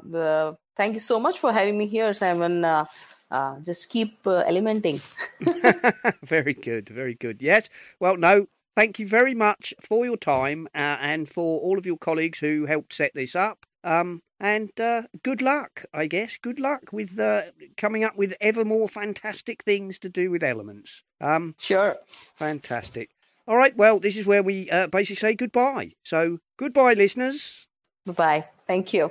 [0.76, 2.64] thank you so much for having me here, Simon.
[2.64, 2.86] Uh,
[3.30, 5.00] uh, just keep uh, elementing.
[6.24, 7.42] very good, very good.
[7.42, 7.68] Yes.
[8.00, 8.46] Well, no,
[8.76, 12.66] thank you very much for your time uh, and for all of your colleagues who
[12.66, 13.66] helped set this up.
[13.82, 16.36] Um, and uh, good luck, I guess.
[16.36, 17.44] Good luck with uh,
[17.78, 21.02] coming up with ever more fantastic things to do with elements.
[21.18, 21.96] Um, sure.
[22.36, 23.08] Fantastic.
[23.48, 23.74] All right.
[23.74, 25.92] Well, this is where we uh, basically say goodbye.
[26.02, 27.68] So, goodbye, listeners.
[28.04, 28.12] Bye.
[28.12, 28.44] Bye.
[28.66, 29.10] Thank you.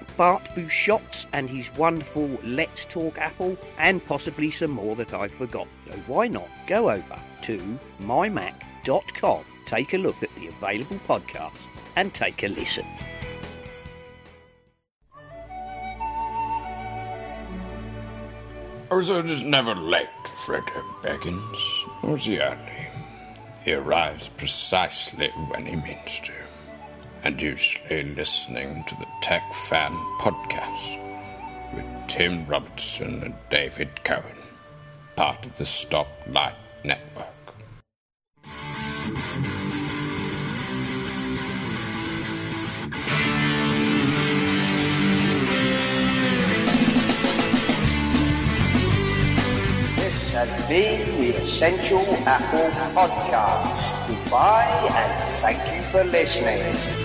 [0.21, 5.71] Bart Busschots and his wonderful Let's Talk Apple, and possibly some more that I've forgotten.
[5.87, 11.57] So why not go over to mymac.com, take a look at the available podcasts,
[11.95, 12.85] and take a listen.
[18.91, 20.65] Arthur is never late, Fred
[21.01, 21.57] Beckins,
[22.03, 22.89] or he early?
[23.65, 26.33] He arrives precisely when he means to
[27.23, 30.99] and usually listening to the Tech Fan Podcast
[31.73, 34.37] with Tim Robertson and David Cohen,
[35.15, 37.27] part of the Stoplight Network.
[49.95, 54.07] This has been the Essential Apple Podcast.
[54.07, 57.00] Goodbye and thank you for listening.